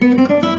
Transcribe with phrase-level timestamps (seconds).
[0.00, 0.49] Entonces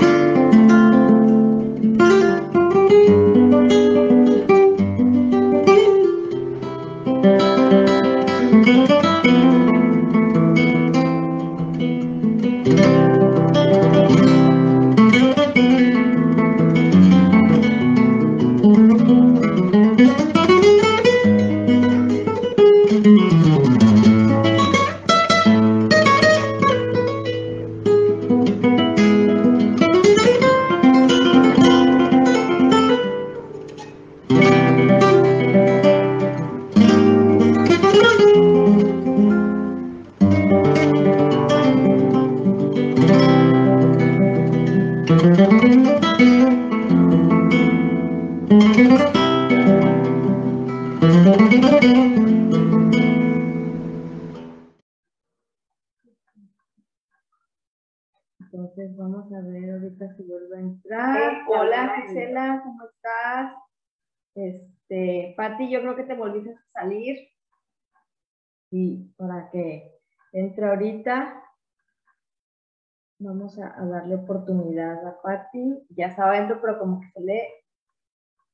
[73.19, 75.85] vamos a, darle oportunidad a Pati.
[75.89, 77.49] Ya estaba dentro, pero como que se le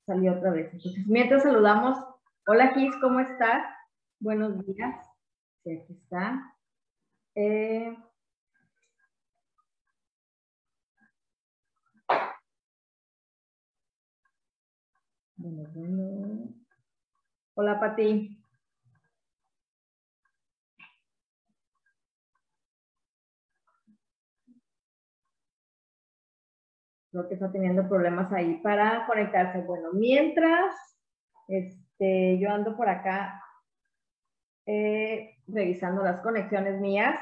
[0.06, 0.74] salió otra vez.
[0.74, 1.98] Entonces, mientras saludamos,
[2.48, 3.64] hola Gis, ¿cómo estás?
[4.20, 4.96] Buenos días.
[5.64, 6.54] Sí, aquí está.
[7.36, 7.96] Eh,
[17.54, 18.37] Hola, Pati.
[27.18, 29.62] Creo que está teniendo problemas ahí para conectarse.
[29.62, 30.76] Bueno, mientras
[31.48, 33.44] este, yo ando por acá
[34.68, 37.20] eh, revisando las conexiones mías.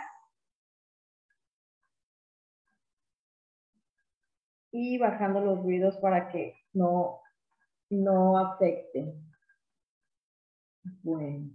[4.70, 7.22] Y bajando los ruidos para que no
[7.90, 9.16] no afecte.
[11.04, 11.52] Bueno,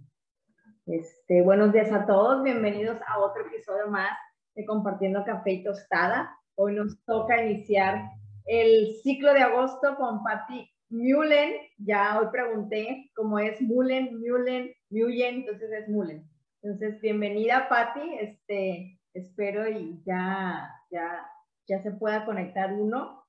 [0.87, 4.17] este, buenos días a todos, bienvenidos a otro episodio más
[4.55, 6.35] de Compartiendo Café y Tostada.
[6.55, 8.09] Hoy nos toca iniciar
[8.45, 11.53] el ciclo de agosto con Patti Mullen.
[11.77, 16.27] Ya hoy pregunté cómo es Mullen, Mullen, Mullen, entonces es Mullen.
[16.61, 21.25] Entonces, bienvenida Patti, este, espero y ya, ya,
[21.67, 23.23] ya se pueda conectar uno.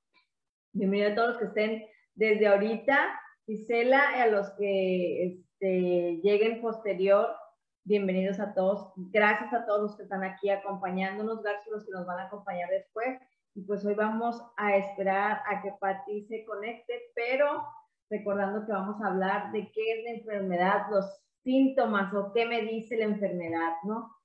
[0.71, 1.85] Bienvenido a todos los que estén
[2.15, 3.19] desde ahorita.
[3.45, 7.35] Gisela, a los que este, lleguen posterior,
[7.83, 8.93] bienvenidos a todos.
[8.95, 12.25] Gracias a todos los que están aquí acompañándonos, gracias a los que nos van a
[12.25, 13.19] acompañar después.
[13.55, 17.63] Y pues hoy vamos a esperar a que Pati se conecte, pero
[18.09, 21.05] recordando que vamos a hablar de qué es la enfermedad, los
[21.43, 24.15] síntomas o qué me dice la enfermedad, ¿no?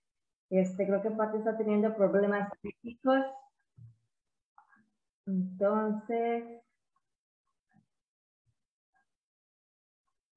[0.50, 3.24] Este, creo que Pati está teniendo problemas físicos.
[5.26, 6.62] Entonces,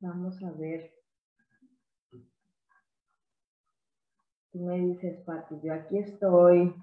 [0.02, 0.92] Vamos a ver.
[4.52, 6.74] Tú me dices, Pati, yo aquí estoy.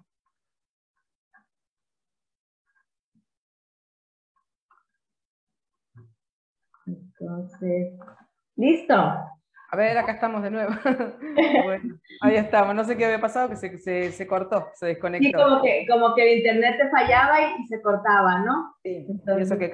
[7.20, 7.98] Entonces,
[8.56, 8.94] listo.
[9.70, 10.72] A ver, acá estamos de nuevo.
[11.64, 12.74] bueno, ahí estamos.
[12.74, 15.26] No sé qué había pasado, que se, se, cortó, se desconectó.
[15.26, 18.74] Sí, como que, como que el internet te fallaba y, se cortaba, ¿no?
[18.82, 19.70] Sí, Entonces, eso que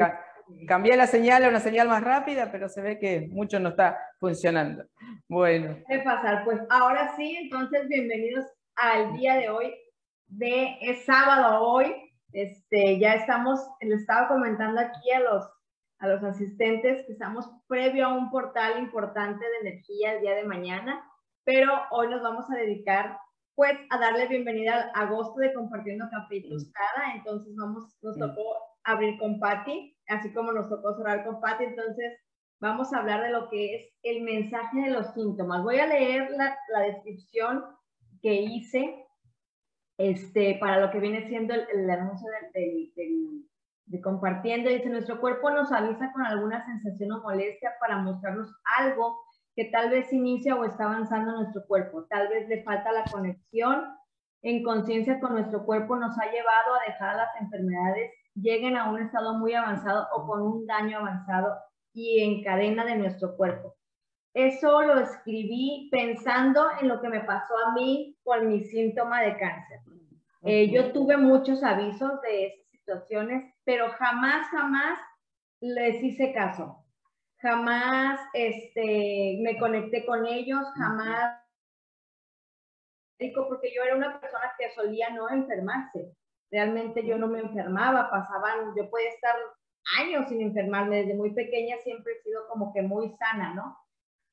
[0.66, 3.98] Cambié la señal a una señal más rápida, pero se ve que mucho no está
[4.18, 4.84] funcionando.
[5.28, 5.76] Bueno.
[5.88, 6.44] ¿Qué pasar?
[6.44, 8.44] Pues ahora sí, entonces bienvenidos
[8.76, 9.74] al día de hoy.
[10.26, 11.94] De, es sábado hoy.
[12.32, 15.48] Este, ya estamos, le estaba comentando aquí a los,
[16.04, 20.44] a los asistentes que estamos previo a un portal importante de energía el día de
[20.44, 21.02] mañana,
[21.44, 23.18] pero hoy nos vamos a dedicar
[23.54, 27.14] pues a darle bienvenida a agosto de Compartiendo Café y Tostada.
[27.14, 28.42] Entonces vamos, nos tocó
[28.82, 31.64] abrir con Patti, así como nos tocó cerrar con Patti.
[31.64, 32.20] Entonces
[32.60, 35.62] vamos a hablar de lo que es el mensaje de los síntomas.
[35.62, 37.64] Voy a leer la, la descripción
[38.20, 39.06] que hice
[39.96, 43.46] este, para lo que viene siendo el, anuncio del,
[43.86, 44.70] de compartiendo.
[44.70, 49.18] Dice, nuestro cuerpo nos avisa con alguna sensación o molestia para mostrarnos algo
[49.54, 52.04] que tal vez inicia o está avanzando en nuestro cuerpo.
[52.04, 53.84] Tal vez le falta la conexión
[54.44, 59.00] en conciencia con nuestro cuerpo nos ha llevado a dejar las enfermedades lleguen a un
[59.00, 61.54] estado muy avanzado o con un daño avanzado
[61.94, 63.74] y en cadena de nuestro cuerpo.
[64.34, 69.38] Eso lo escribí pensando en lo que me pasó a mí con mi síntoma de
[69.38, 69.80] cáncer.
[70.42, 74.98] Eh, yo tuve muchos avisos de esas situaciones, pero jamás, jamás
[75.60, 76.84] les hice caso
[77.44, 81.44] jamás este, me conecté con ellos, jamás
[83.48, 86.14] porque yo era una persona que solía no enfermarse.
[86.50, 89.34] realmente yo no me enfermaba, pasaban, yo podía estar
[89.98, 93.76] años sin enfermarme, desde muy pequeña siempre he sido como que muy sana, ¿no?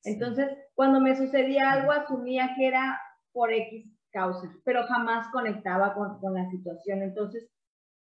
[0.04, 3.00] Entonces, cuando me sucedía algo, asumía que era
[3.32, 7.02] por X causas, pero jamás conectaba con, con la situación.
[7.02, 7.48] Entonces,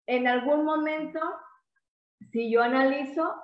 [0.07, 1.19] en algún momento,
[2.31, 3.35] si yo analizo,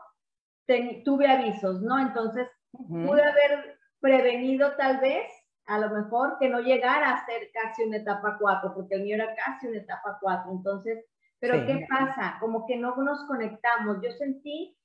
[1.06, 2.00] tuve avisos, ¿no?
[2.00, 5.26] Entonces, pude haber prevenido tal vez,
[5.66, 9.16] a lo mejor, que no llegara a ser casi una etapa 4, porque el mío
[9.16, 10.52] era casi una etapa 4.
[10.52, 11.06] Entonces,
[11.40, 12.38] pero ¿qué pasa?
[12.40, 13.98] Como que no nos conectamos.
[14.02, 14.76] Yo sentí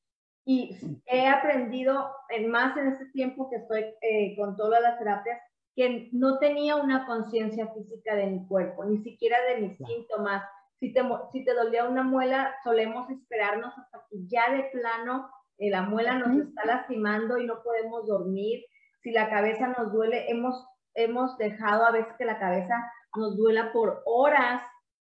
[0.45, 0.77] y
[1.07, 5.41] he aprendido en más en este tiempo que estoy eh, con todas las terapias,
[5.75, 10.43] que no tenía una conciencia física de mi cuerpo, ni siquiera de mis síntomas.
[10.83, 11.01] Si te,
[11.31, 16.15] si te dolía una muela, solemos esperarnos hasta que ya de plano eh, la muela
[16.19, 18.65] nos está lastimando y no podemos dormir.
[19.01, 22.75] Si la cabeza nos duele, hemos, hemos dejado a veces que la cabeza
[23.15, 24.61] nos duela por horas.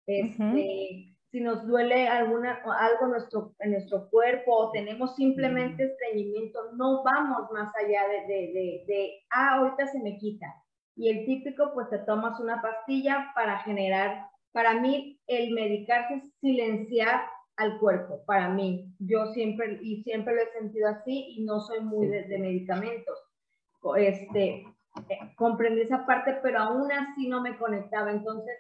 [0.08, 6.72] Este, si nos duele alguna, algo en nuestro, en nuestro cuerpo o tenemos simplemente estreñimiento,
[6.76, 10.48] no vamos más allá de, de, de, ah, ahorita se me quita.
[10.96, 14.26] Y el típico, pues te tomas una pastilla para generar,
[14.58, 17.22] para mí el medicarse es silenciar
[17.58, 18.92] al cuerpo, para mí.
[18.98, 23.20] Yo siempre, y siempre lo he sentido así y no soy muy de, medicamentos.
[23.98, 24.66] Este,
[25.10, 28.10] eh, comprendí esa parte, pero aún así no me conectaba.
[28.10, 28.58] Entonces,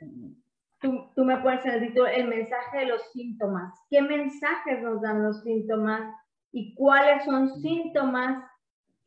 [0.81, 3.73] tú, tú me puedes decir el mensaje de los síntomas.
[3.89, 6.13] ¿Qué mensajes nos dan los síntomas?
[6.51, 8.43] ¿Y cuáles son síntomas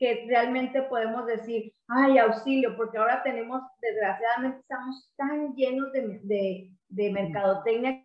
[0.00, 6.70] que realmente podemos decir, ay, auxilio, porque ahora tenemos, desgraciadamente, estamos tan llenos de, de,
[6.90, 8.04] de mercadotecnia,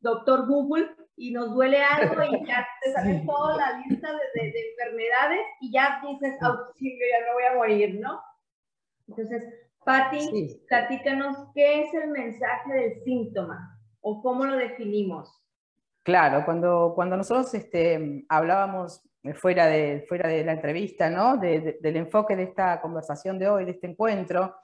[0.00, 4.70] doctor Google, y nos duele algo y ya te sale toda la lista de, de,
[4.70, 8.20] enfermedades y ya dices, auxilio, ya no voy a morir, ¿no?
[9.08, 9.42] Entonces,
[9.84, 15.34] Patti, platícanos qué es el mensaje del síntoma o cómo lo definimos.
[16.04, 19.02] Claro, cuando, cuando nosotros este, hablábamos
[19.34, 21.36] fuera de, fuera de la entrevista, ¿no?
[21.36, 24.54] del enfoque de esta conversación de hoy, de este encuentro,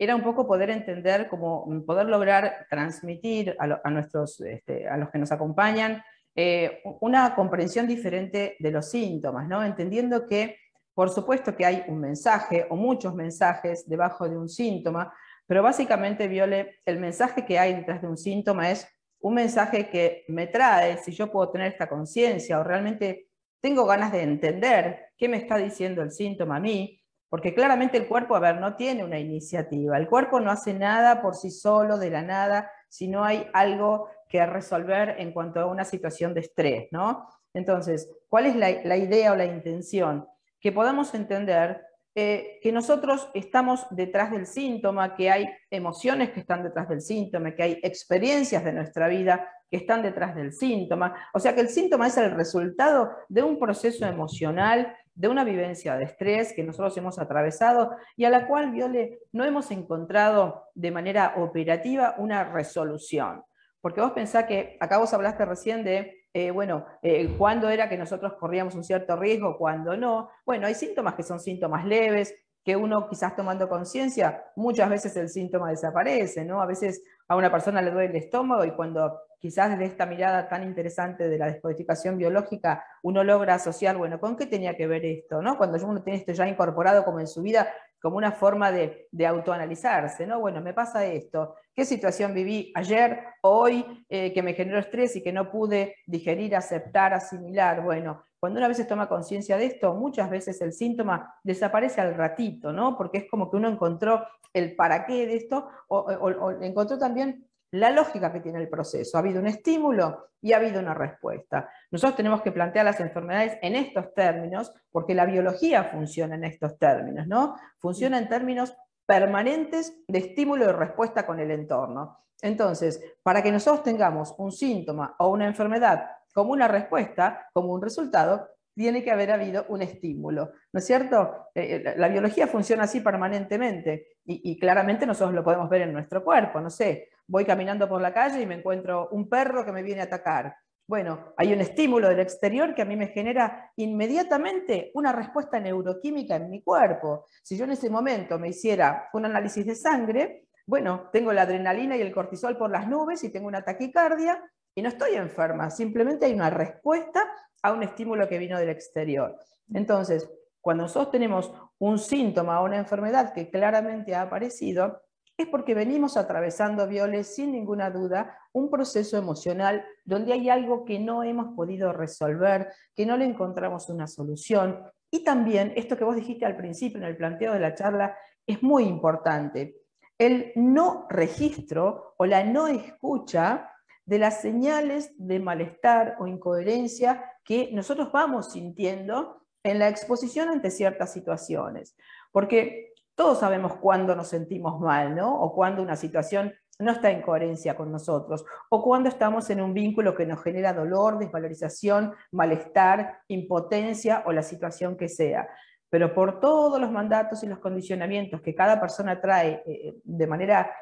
[0.00, 5.18] era un poco poder entender, como poder lograr transmitir a, nuestros, este, a los que
[5.18, 6.02] nos acompañan
[6.34, 9.62] eh, una comprensión diferente de los síntomas, ¿no?
[9.62, 10.56] entendiendo que
[10.94, 15.12] por supuesto que hay un mensaje o muchos mensajes debajo de un síntoma,
[15.46, 18.88] pero básicamente, Viole, el mensaje que hay detrás de un síntoma es
[19.20, 23.28] un mensaje que me trae si yo puedo tener esta conciencia o realmente
[23.60, 26.99] tengo ganas de entender qué me está diciendo el síntoma a mí,
[27.30, 31.22] porque claramente el cuerpo, a ver, no tiene una iniciativa, el cuerpo no hace nada
[31.22, 35.66] por sí solo, de la nada, si no hay algo que resolver en cuanto a
[35.66, 37.28] una situación de estrés, ¿no?
[37.54, 40.26] Entonces, ¿cuál es la, idea o la intención?
[40.60, 41.82] que podamos entender
[42.14, 47.54] eh, que nosotros estamos detrás del síntoma, que hay emociones que están detrás del síntoma,
[47.54, 51.14] que hay experiencias de nuestra vida que están detrás del síntoma.
[51.32, 55.96] O sea que el síntoma es el resultado de un proceso emocional, de una vivencia
[55.96, 60.90] de estrés que nosotros hemos atravesado y a la cual, Viole, no hemos encontrado de
[60.90, 63.44] manera operativa una resolución.
[63.82, 67.98] Porque vos pensás que, acá vos hablaste recién de eh, bueno, eh, cuándo era que
[67.98, 70.30] nosotros corríamos un cierto riesgo, cuándo no.
[70.46, 72.34] Bueno, hay síntomas que son síntomas leves,
[72.64, 76.62] que uno quizás tomando conciencia, muchas veces el síntoma desaparece, ¿no?
[76.62, 80.48] A veces a una persona le duele el estómago y cuando quizás desde esta mirada
[80.48, 85.04] tan interesante de la descodificación biológica uno logra asociar, bueno, ¿con qué tenía que ver
[85.04, 85.40] esto?
[85.40, 85.56] ¿no?
[85.56, 87.72] Cuando uno tiene esto ya incorporado como en su vida,
[88.02, 90.40] como una forma de, autoanalizarse, ¿no?
[90.40, 95.22] Bueno, me pasa esto, ¿qué situación viví ayer, hoy, eh, que me generó estrés y
[95.22, 97.80] que no pude digerir, aceptar, asimilar?
[97.80, 102.72] Bueno, cuando una vez toma conciencia de esto, muchas veces el síntoma desaparece al ratito,
[102.72, 102.96] ¿no?
[102.96, 107.90] Porque es como que uno encontró el para qué de esto, o encontró también la
[107.90, 109.16] lógica que tiene el proceso.
[109.16, 111.68] Ha habido un estímulo y ha habido una respuesta.
[111.90, 116.78] Nosotros tenemos que plantear las enfermedades en estos términos porque la biología funciona en estos
[116.78, 117.56] términos, ¿no?
[117.78, 118.74] Funciona en términos
[119.06, 122.18] permanentes de estímulo y respuesta con el entorno.
[122.42, 127.82] Entonces, para que nosotros tengamos un síntoma o una enfermedad como una respuesta, como un
[127.82, 131.48] resultado, tiene que haber habido un estímulo, ¿no es cierto?
[131.54, 135.92] Eh, eh, la biología funciona así permanentemente y, y, claramente nosotros lo podemos ver en
[135.92, 139.72] nuestro cuerpo, no sé, voy caminando por la calle y me encuentro un perro que
[139.72, 140.56] me viene a atacar.
[140.90, 146.34] Bueno, hay un estímulo del exterior que a mí me genera inmediatamente una respuesta neuroquímica
[146.34, 147.26] en mi cuerpo.
[147.44, 151.96] Si yo en ese momento me hiciera un análisis de sangre, bueno, tengo la adrenalina
[151.96, 154.42] y el cortisol por las nubes y tengo una taquicardia
[154.74, 157.22] y no estoy enferma, simplemente hay una respuesta
[157.62, 159.38] a un estímulo que vino del exterior.
[159.72, 160.28] Entonces,
[160.60, 165.02] cuando nosotros tenemos un síntoma o una enfermedad que claramente ha aparecido,
[165.36, 170.98] es porque venimos atravesando, Viole, sin ninguna duda, un proceso emocional donde hay algo que
[170.98, 174.84] no hemos podido resolver, que no le encontramos una solución.
[175.10, 178.62] Y también, esto que vos dijiste al principio en el planteo de la charla, es
[178.62, 179.76] muy importante.
[180.18, 183.70] El no registro o la no escucha
[184.10, 190.72] de las señales de malestar o incoherencia que nosotros vamos sintiendo en la exposición ante
[190.72, 191.96] ciertas situaciones.
[192.32, 195.40] Porque todos sabemos cuándo nos sentimos mal, ¿no?
[195.40, 199.74] O cuándo una situación no está en coherencia con nosotros, o cuando estamos en un
[199.74, 205.46] vínculo que nos genera dolor, desvalorización, malestar, impotencia o la situación que sea.
[205.88, 210.72] Pero por todos los mandatos y los condicionamientos que cada persona trae eh, de manera,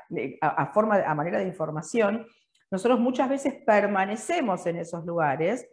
[0.40, 2.26] a, forma, a manera de información,
[2.70, 5.68] nosotros muchas veces permanecemos en esos lugares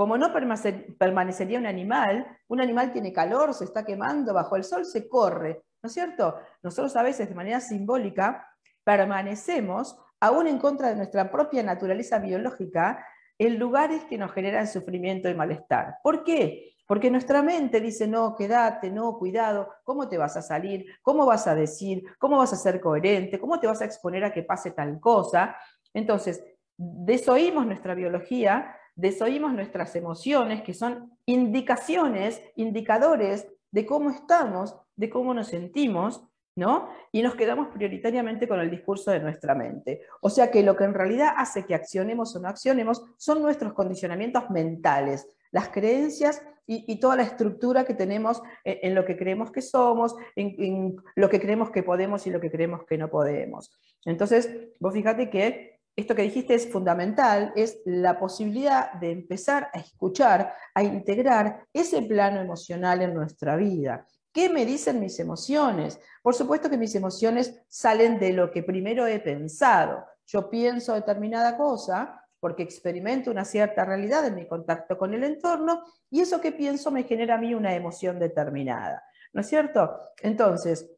[0.00, 4.86] como no permanecería un animal, un animal tiene calor, se está quemando, bajo el sol
[4.86, 6.36] se corre, ¿no es cierto?
[6.62, 8.48] Nosotros a veces de manera simbólica
[8.82, 13.04] permanecemos, aún en contra de nuestra propia naturaleza biológica,
[13.38, 15.96] en lugares que nos generan sufrimiento y malestar.
[16.02, 16.74] ¿Por qué?
[16.86, 20.86] Porque nuestra mente dice, no, quédate, no, cuidado, ¿cómo te vas a salir?
[21.02, 22.04] ¿Cómo vas a decir?
[22.18, 23.38] ¿Cómo vas a ser coherente?
[23.38, 25.56] ¿Cómo te vas a exponer a que pase tal cosa?
[25.94, 26.44] Entonces,
[26.76, 35.34] desoímos nuestra biología, desoímos nuestras emociones, que son indicaciones, indicadores de cómo estamos, de cómo
[35.34, 36.24] nos sentimos,
[36.56, 36.88] ¿no?
[37.12, 40.02] Y nos quedamos prioritariamente con el discurso de nuestra mente.
[40.20, 43.72] O sea que lo que en realidad hace que accionemos o no accionemos son nuestros
[43.72, 49.60] condicionamientos mentales, las creencias y, toda la estructura que tenemos en, lo que creemos que
[49.60, 53.76] somos, en, en, lo que creemos que podemos y lo que creemos que no podemos.
[54.04, 59.78] Entonces, vos fíjate que esto que dijiste es fundamental, es la posibilidad de empezar a
[59.78, 64.06] escuchar, a integrar ese plano emocional en nuestra vida.
[64.32, 66.00] ¿Qué me dicen mis emociones?
[66.22, 70.04] Por supuesto que mis emociones salen de lo que primero he pensado.
[70.26, 75.84] Yo pienso determinada cosa porque experimento una cierta realidad en mi contacto con el entorno
[76.10, 79.02] y eso que pienso me genera a mí una emoción determinada.
[79.32, 79.98] ¿No es cierto?
[80.22, 80.90] Entonces,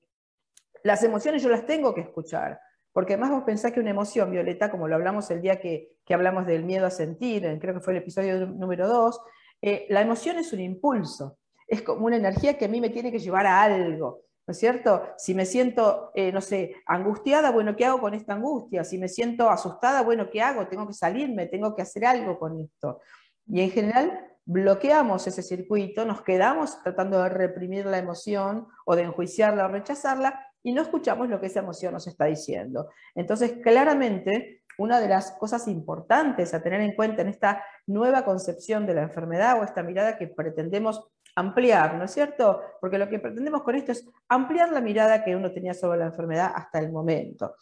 [0.83, 2.61] las emociones yo las tengo que escuchar.
[2.93, 6.47] Porque además vos pensás que una emoción, Violeta, como lo hablamos el día que, hablamos
[6.47, 9.21] del miedo a sentir, creo que fue el episodio número 2,
[9.63, 13.11] eh, la emoción es un impulso, es como una energía que a mí me tiene
[13.11, 15.03] que llevar a algo, ¿no es cierto?
[15.17, 18.85] Si me siento, eh, no sé, angustiada, bueno, ¿qué hago con esta angustia?
[18.85, 20.67] Si me siento asustada, bueno, ¿qué hago?
[20.67, 23.01] Tengo que salirme, tengo que hacer algo con esto.
[23.47, 29.03] Y en general bloqueamos ese circuito, nos quedamos tratando de reprimir la emoción o de
[29.03, 32.89] enjuiciarla o rechazarla, y no escuchamos lo que esa emoción nos está diciendo.
[33.15, 38.87] Entonces, claramente, una de las cosas importantes a tener en cuenta en esta nueva concepción
[38.87, 42.61] de la enfermedad o esta mirada que pretendemos ampliar, ¿no es cierto?
[42.81, 46.07] Porque lo que pretendemos con esto es ampliar la mirada que uno tenía sobre la
[46.07, 47.55] enfermedad hasta el momento.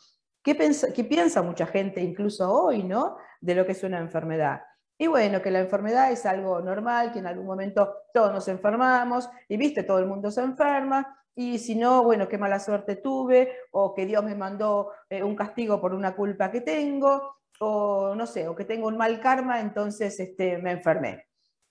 [0.42, 3.16] ¿Qué, piensa mucha gente, incluso hoy, ¿no?
[3.40, 4.62] De lo que es una enfermedad.
[4.96, 9.28] Y bueno, que la enfermedad es algo normal, que en algún momento todos nos enfermamos,
[9.48, 13.50] y viste, todo el mundo se enferma, y si no, bueno, qué mala suerte tuve,
[13.70, 18.26] o que Dios me mandó eh, un castigo por una culpa que tengo, o no
[18.26, 21.28] sé, o que tengo un mal karma, entonces este, me enfermé.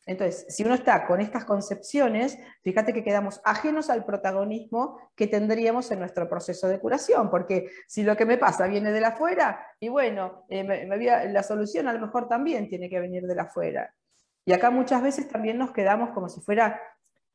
[0.07, 5.91] Entonces, si uno está con estas concepciones, fíjate que quedamos ajenos al protagonismo que tendríamos
[5.91, 9.63] en nuestro proceso de curación, porque si lo que me pasa viene de la afuera,
[9.79, 13.93] y bueno, eh, la solución a lo mejor también tiene que venir de la afuera.
[14.45, 16.81] Y acá muchas veces también nos quedamos como si fuera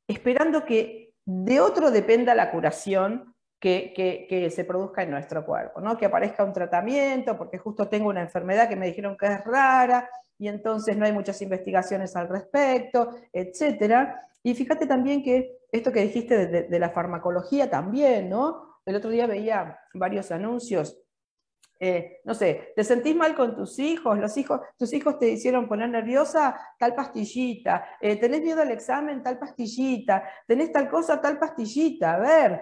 [0.08, 5.96] esperando que de otro dependa la curación que, se produzca en nuestro cuerpo, ¿no?
[5.96, 10.08] que aparezca un tratamiento, porque justo tengo una enfermedad que me dijeron que es rara
[10.38, 14.08] y entonces no hay muchas investigaciones al respecto, etc.
[14.42, 18.80] Y fíjate también que esto que dijiste de, de la farmacología también, ¿no?
[18.84, 20.98] El otro día veía varios anuncios
[21.80, 25.68] eh, no sé, te sentís mal con tus hijos, los hijos, tus hijos te hicieron
[25.68, 31.38] poner nerviosa, tal pastillita, eh, tenés miedo al examen, tal pastillita, tenés tal cosa, tal
[31.38, 32.60] pastillita, a ver,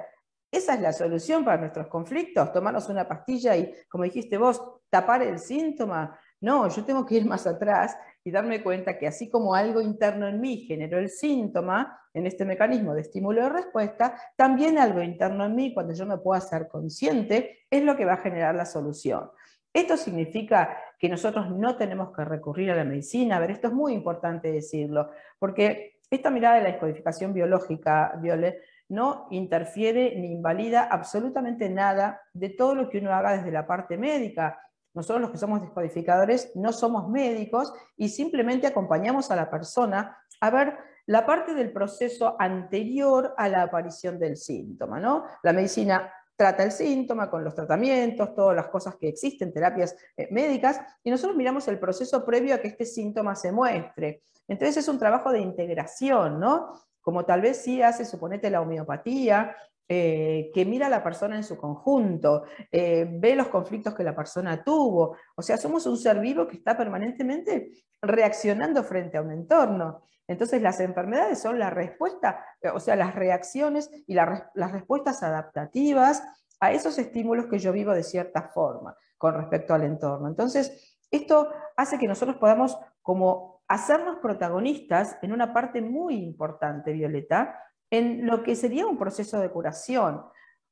[0.50, 5.23] esa es la solución para nuestros conflictos, tomarnos una pastilla y, como dijiste vos, tapar
[5.23, 6.19] el síntoma.
[6.42, 10.28] No, yo tengo que ir más atrás y darme cuenta que así como algo interno
[10.28, 15.46] en mí generó el síntoma, en este mecanismo de estímulo de respuesta, también algo interno
[15.46, 18.66] en mí, cuando yo me pueda ser consciente, es lo que va a generar la
[18.66, 19.30] solución.
[19.72, 23.37] Esto significa que nosotros no tenemos que recurrir a la medicina.
[23.37, 28.61] A ver, esto es muy importante decirlo, porque esta mirada de la descodificación biológica, Viole,
[28.90, 33.96] no interfiere ni invalida absolutamente nada de todo lo que uno haga desde la parte
[33.96, 34.61] médica.
[34.94, 40.50] Nosotros los que somos descodificadores no somos médicos y simplemente acompañamos a la persona a
[40.50, 45.00] ver la parte del proceso anterior a la aparición del síntoma.
[45.00, 45.25] ¿no?
[45.42, 50.28] La medicina trata el síntoma con los tratamientos, todas las cosas que existen, terapias eh,
[50.30, 54.22] médicas, y nosotros miramos el proceso previo a que este síntoma se muestre.
[54.49, 56.72] Entonces es un trabajo de integración, ¿no?
[57.00, 59.56] Como tal vez sí hace, suponete, la homeopatía,
[59.94, 64.16] eh, que mira a la persona en su conjunto, eh, ve los conflictos que la
[64.16, 65.18] persona tuvo.
[65.34, 67.68] O sea, somos un ser vivo que está permanentemente
[68.00, 70.04] reaccionando frente a un entorno.
[70.26, 76.22] Entonces las enfermedades son la respuesta, o sea, las reacciones y las respuestas adaptativas
[76.58, 80.26] a esos estímulos que yo vivo de cierta forma con respecto al entorno.
[80.26, 87.58] Entonces, esto hace que nosotros podamos como hacernos protagonistas en una parte muy importante, Violeta,
[87.92, 90.22] en lo que sería un proceso de curación.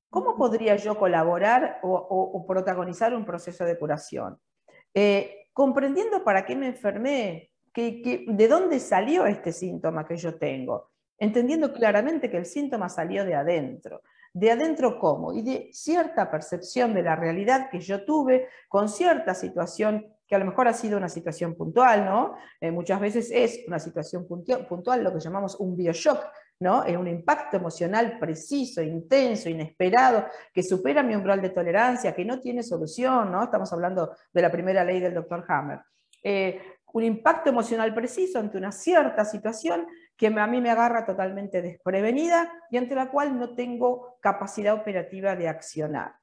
[0.09, 4.39] ¿Cómo podría yo colaborar o, protagonizar un proceso de curación?
[4.95, 11.73] Eh, comprendiendo para qué me enfermé, de dónde salió este síntoma que yo tengo, entendiendo
[11.75, 14.01] claramente que el síntoma salió de adentro.
[14.33, 15.35] ¿De adentro cómo?
[15.35, 20.39] Y de cierta percepción de la realidad que yo tuve con cierta situación que a
[20.39, 22.37] lo mejor ha sido una situación puntual, ¿no?
[22.61, 26.25] Eh, muchas veces es una situación puntual, lo que llamamos un bioshock,
[26.61, 26.85] ¿no?
[26.85, 32.39] Es un impacto emocional preciso, intenso, inesperado, que supera mi umbral de tolerancia, que no
[32.39, 33.43] tiene solución, ¿no?
[33.45, 35.81] Estamos hablando de la primera ley del doctor Hammer.
[36.23, 36.61] Eh,
[36.93, 39.87] un impacto emocional preciso ante una cierta situación
[40.17, 45.35] que a mí me agarra totalmente desprevenida y ante la cual no tengo capacidad operativa
[45.35, 46.15] de accionar.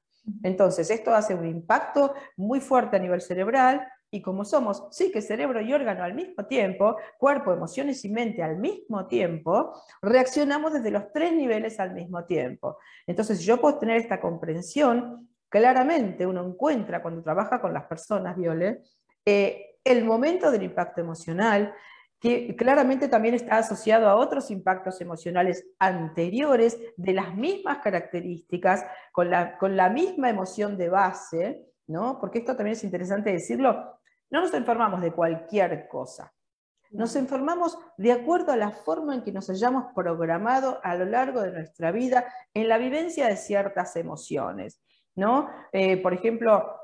[0.42, 5.20] Entonces, esto hace un impacto muy fuerte a nivel cerebral y como somos sí que
[5.20, 10.90] cerebro y órgano al mismo tiempo, cuerpo, emociones y mente al mismo tiempo, reaccionamos desde
[10.90, 12.78] los tres niveles al mismo tiempo.
[13.06, 18.36] Entonces, si yo puedo tener esta comprensión, claramente uno encuentra cuando trabaja con las personas,
[18.36, 18.82] Viole,
[19.24, 21.74] eh, el momento del impacto emocional,
[22.20, 29.30] que claramente también está asociado a otros impactos emocionales anteriores de las mismas características, con
[29.30, 32.18] la, con la misma emoción de base, ¿no?
[32.20, 33.97] Porque esto también es interesante decirlo,
[34.30, 36.32] no nos enfermamos de cualquier cosa.
[36.90, 41.42] Nos enfermamos de acuerdo a la forma en que nos hayamos programado a lo largo
[41.42, 44.80] de nuestra vida en la vivencia de ciertas emociones.
[45.14, 45.48] ¿no?
[45.72, 46.76] Eh, por ejemplo,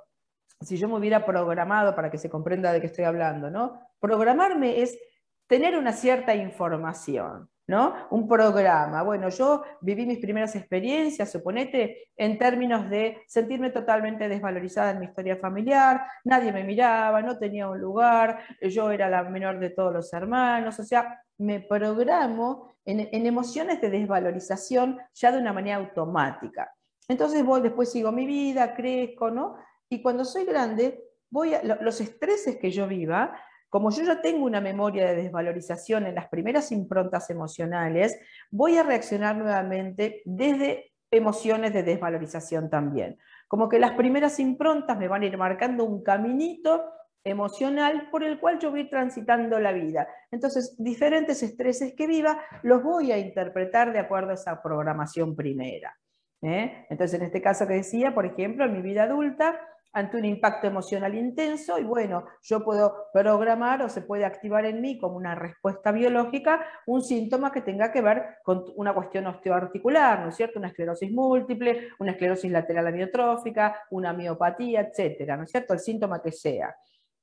[0.61, 3.81] si yo me hubiera programado, para que se comprenda de qué estoy hablando, ¿no?
[3.99, 4.99] programarme es
[5.47, 7.49] tener una cierta información.
[7.67, 7.95] ¿No?
[8.11, 9.03] Un programa.
[9.03, 15.07] Bueno, yo viví mis primeras experiencias, suponete, en términos de sentirme totalmente desvalorizada en mi
[15.07, 19.93] historia familiar, nadie me miraba, no tenía un lugar, yo era la menor de todos
[19.93, 26.73] los hermanos, o sea, me programo en, emociones de desvalorización ya de una manera automática.
[27.09, 29.57] Entonces voy, después sigo mi vida, crezco, ¿no?
[29.89, 33.35] Y cuando soy grande, voy a, los estreses que yo viva,
[33.69, 38.19] como yo ya tengo una memoria de desvalorización en las primeras improntas emocionales,
[38.51, 43.19] voy a reaccionar nuevamente desde emociones de desvalorización también.
[43.49, 46.85] Como que las primeras improntas me van a ir marcando un caminito
[47.25, 50.07] emocional por el cual yo voy transitando la vida.
[50.31, 55.97] Entonces, diferentes estreses que viva los voy a interpretar de acuerdo a esa programación primera.
[56.43, 56.87] ¿eh?
[56.91, 59.59] Entonces, en este caso que decía, por ejemplo, en mi vida adulta,
[59.95, 64.81] ante un impacto emocional intenso y bueno, yo puedo programar o se puede activar en
[64.81, 70.21] mí como una respuesta biológica un síntoma que tenga que ver con una cuestión osteoarticular,
[70.21, 70.59] ¿no es cierto?
[70.59, 75.73] Una esclerosis múltiple, una esclerosis lateral amiotrófica, una miopatía, etcétera, ¿no es cierto?
[75.75, 76.75] El síntoma que sea.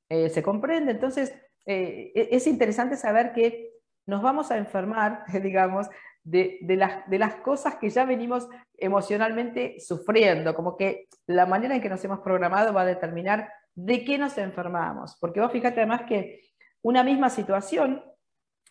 [0.08, 0.92] Eh, ¿Se comprende?
[0.92, 1.34] Entonces,
[1.66, 3.70] eh, e-, es interesante saber que
[4.06, 5.88] nos vamos a enfermar, digamos,
[6.24, 11.82] de, las, de, las, cosas que ya venimos emocionalmente sufriendo, como que la manera en
[11.82, 15.18] que nos hemos programado va a determinar de qué nos enfermamos.
[15.20, 16.42] Porque vos fíjate además que
[16.82, 18.04] una misma situación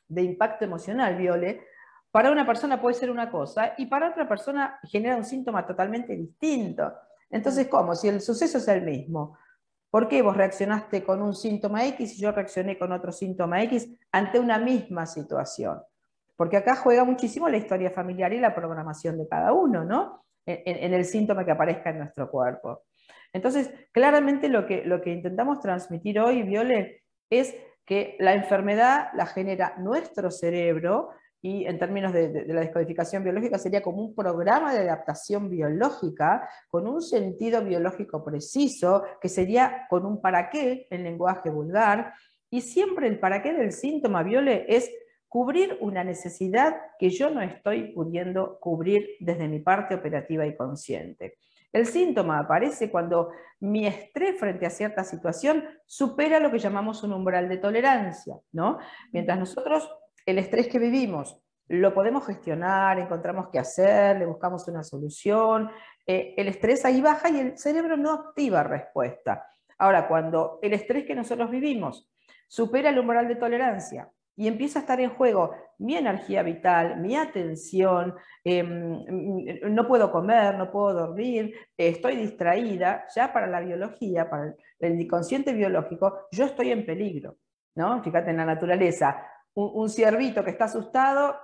[0.09, 1.65] de impacto emocional, Viole,
[2.11, 6.17] para una persona puede ser una cosa y para otra persona genera un síntoma totalmente
[6.17, 6.93] distinto.
[7.31, 7.95] Entonces, ¿cómo?
[7.95, 9.39] Si el suceso es el mismo,
[9.91, 13.89] ¿por qué vos reaccionaste con un síntoma X y yo reaccioné con otro síntoma X
[14.11, 15.81] ante una misma situación?
[16.41, 20.25] Porque acá juega muchísimo la historia familiar y la programación de cada uno, ¿no?
[20.47, 22.85] En, el síntoma que aparezca en nuestro cuerpo.
[23.31, 29.27] Entonces, claramente lo que, lo que intentamos transmitir hoy, Viole, es que la enfermedad la
[29.27, 31.11] genera nuestro cerebro
[31.43, 36.49] y en términos de, de, la descodificación biológica sería como un programa de adaptación biológica
[36.71, 42.15] con un sentido biológico preciso, que sería con un para qué en lenguaje vulgar,
[42.49, 44.91] y siempre el para qué del síntoma, Viole, es
[45.31, 51.39] cubrir una necesidad que yo no estoy pudiendo cubrir desde mi parte operativa y consciente.
[51.73, 57.13] El síntoma aparece cuando mi estrés frente a cierta situación supera lo que llamamos un
[57.13, 58.79] umbral de tolerancia, ¿no?
[59.13, 59.89] Mientras nosotros
[60.27, 65.71] el estrés que vivimos lo podemos gestionar, encontramos qué hacer, le buscamos una solución,
[66.05, 69.47] eh, el estrés ahí baja y el cerebro no activa respuesta.
[69.79, 72.11] Ahora, cuando el estrés que nosotros vivimos
[72.49, 74.11] supera el umbral de tolerancia
[74.41, 79.05] y empieza a estar en juego mi energía vital, mi atención, em,
[79.65, 85.53] no puedo comer, no puedo dormir, estoy distraída, ya para la biología, para el inconsciente
[85.53, 87.37] biológico, yo estoy en peligro.
[87.75, 88.03] ¿no?
[88.03, 91.37] Fíjate en la naturaleza, un, ciervito que está asustado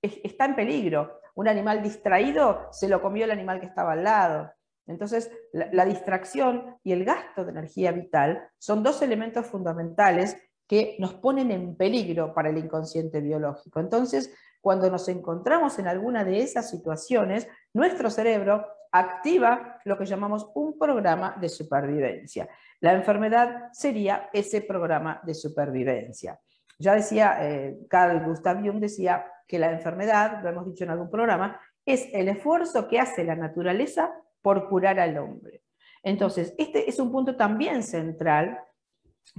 [0.00, 1.18] está en peligro.
[1.34, 4.52] Un animal distraído se lo comió el animal que estaba al lado.
[4.86, 10.36] Entonces, la, distracción y el gasto de energía vital son dos elementos fundamentales
[10.68, 13.80] que nos ponen en peligro para el inconsciente biológico.
[13.80, 20.50] Entonces, cuando nos encontramos en alguna de esas situaciones, nuestro cerebro activa lo que llamamos
[20.54, 22.48] un programa de supervivencia.
[22.80, 26.38] La enfermedad sería ese programa de supervivencia.
[26.78, 31.10] Ya decía, eh, Carl Gustav Jung decía que la enfermedad, lo hemos dicho en algún
[31.10, 35.62] programa, es el esfuerzo que hace la naturaleza por curar al hombre.
[36.02, 38.58] Entonces, este es un punto también central,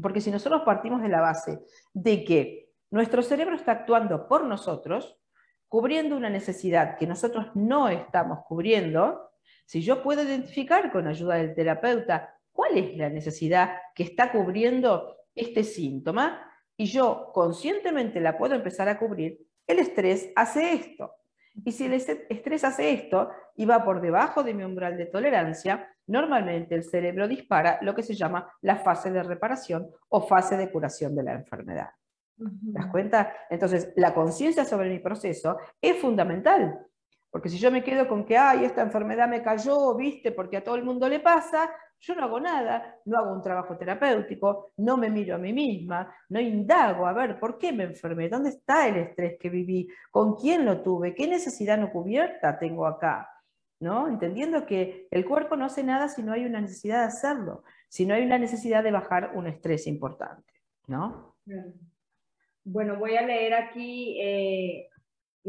[0.01, 1.59] porque si nosotros partimos de la base
[1.93, 5.17] de que nuestro cerebro está actuando por nosotros,
[5.67, 9.31] cubriendo una necesidad que nosotros no estamos cubriendo,
[9.65, 15.15] si yo puedo identificar con ayuda del terapeuta cuál es la necesidad que está cubriendo
[15.35, 21.13] este síntoma, y yo conscientemente la puedo empezar a cubrir, el estrés hace esto.
[21.65, 25.87] Y si el estrés hace esto y va por debajo de mi umbral de tolerancia,
[26.07, 30.71] normalmente el cerebro dispara lo que se llama la fase de reparación o fase de
[30.71, 31.89] curación de la enfermedad.
[32.37, 33.33] ¿Te das cuenta?
[33.49, 36.85] Entonces, la conciencia sobre mi proceso es fundamental.
[37.29, 40.63] Porque si yo me quedo con que, ay, esta enfermedad me cayó, viste, porque a
[40.63, 44.97] todo el mundo le pasa, yo no hago nada, no hago un trabajo terapéutico, no
[44.97, 48.87] me miro a mí misma, no indago a ver por qué me enfermé, dónde está
[48.87, 53.29] el estrés que viví, con quién lo tuve, qué necesidad no cubierta tengo acá.
[53.81, 54.09] ¿no?
[54.09, 58.05] Entendiendo que el cuerpo no hace nada si no hay una necesidad de hacerlo, si
[58.05, 60.53] no hay una necesidad de bajar un estrés importante.
[60.87, 61.35] ¿no?
[62.63, 64.88] Bueno, voy a leer aquí eh,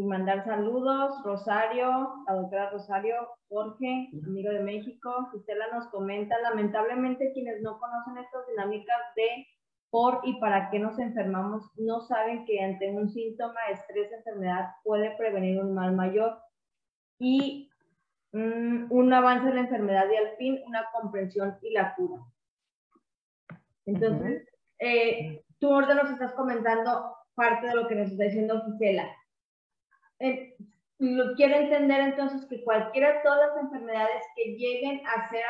[0.00, 1.22] y mandar saludos.
[1.22, 3.14] Rosario, la doctora Rosario,
[3.50, 5.28] Jorge, amigo de México.
[5.30, 9.46] Gisela nos comenta, lamentablemente quienes no conocen estas dinámicas de
[9.90, 15.14] por y para qué nos enfermamos no saben que ante un síntoma, estrés, enfermedad puede
[15.18, 16.38] prevenir un mal mayor
[17.18, 17.68] y
[18.32, 22.22] mm, un avance de la enfermedad y al fin una comprensión y la cura.
[23.84, 29.10] Entonces, eh, tú ahorita nos estás comentando parte de lo que nos está diciendo Gisela
[31.00, 35.42] lo quiero entender entonces que cualquiera de todas las enfermedades que lleguen a ser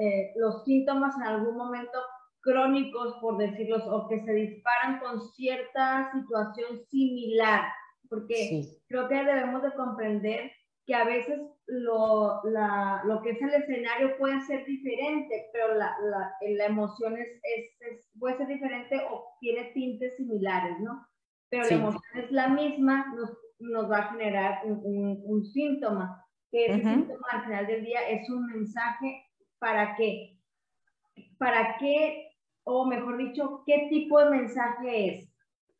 [0.00, 1.98] eh, los síntomas en algún momento
[2.40, 7.64] crónicos, por decirlos, o que se disparan con cierta situación similar,
[8.08, 10.52] porque creo que debemos de comprender
[10.86, 15.94] que a veces lo, la, lo, que es el escenario puede ser diferente, pero la,
[16.02, 21.06] la, la emoción es, es, puede ser diferente o tiene tintes similares, ¿no?
[21.50, 26.66] Pero la emoción es la misma, nos nos va a generar un, un, síntoma, que
[26.66, 29.24] ese síntoma al final del día es un mensaje
[29.58, 30.38] para qué,
[31.38, 32.30] para qué,
[32.64, 35.32] o mejor dicho, qué tipo de mensaje es,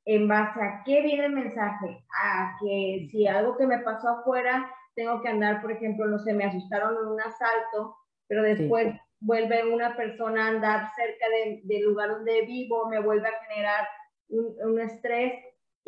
[0.05, 4.71] en base a qué viene el mensaje, a que si algo que me pasó afuera,
[4.95, 9.73] tengo que andar, por ejemplo, no sé, me asustaron en un asalto, pero después vuelve
[9.73, 11.27] una persona a andar cerca
[11.62, 13.87] del lugar donde vivo, me vuelve a generar
[14.29, 15.33] un, un estrés,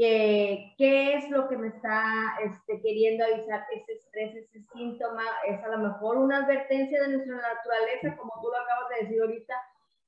[0.01, 2.03] qué es lo que me está
[2.43, 7.37] este, queriendo avisar ese estrés, ese síntoma, es a lo mejor una advertencia de nuestra
[7.37, 9.55] naturaleza, como tú lo acabas de decir ahorita,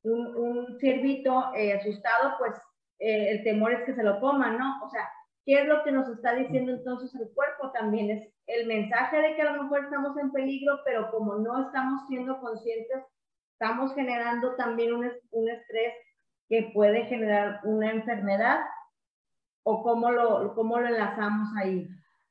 [0.04, 2.54] un, un ciervito eh, asustado, pues
[3.00, 4.82] eh, el temor es que se lo coman, ¿no?
[4.82, 5.08] O sea,
[5.44, 8.10] ¿qué es lo que nos está diciendo entonces el cuerpo también?
[8.10, 12.06] Es el mensaje de que a lo mejor estamos en peligro, pero como no estamos
[12.08, 13.04] siendo conscientes,
[13.52, 15.94] estamos generando también un, un estrés
[16.48, 18.60] que puede generar una enfermedad
[19.62, 21.88] o cómo lo, cómo lo enlazamos ahí?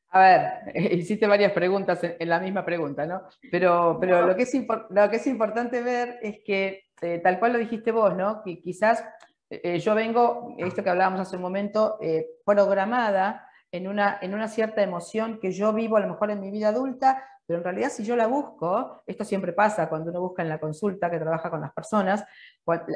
[0.09, 3.23] A ver, hiciste varias preguntas en, la misma pregunta, ¿no?
[3.49, 4.53] Pero, pero lo, que es
[4.89, 8.43] lo que es importante ver es que, eh, tal cual lo dijiste vos, ¿no?
[8.43, 9.03] Que quizás
[9.49, 14.47] eh, yo vengo, esto que hablábamos hace un momento, eh, programada en una, en una
[14.47, 17.89] cierta emoción que yo vivo a lo mejor en mi vida adulta, pero en realidad
[17.89, 21.49] si yo la busco, esto siempre pasa cuando uno busca en la consulta que trabaja
[21.49, 22.23] con las personas,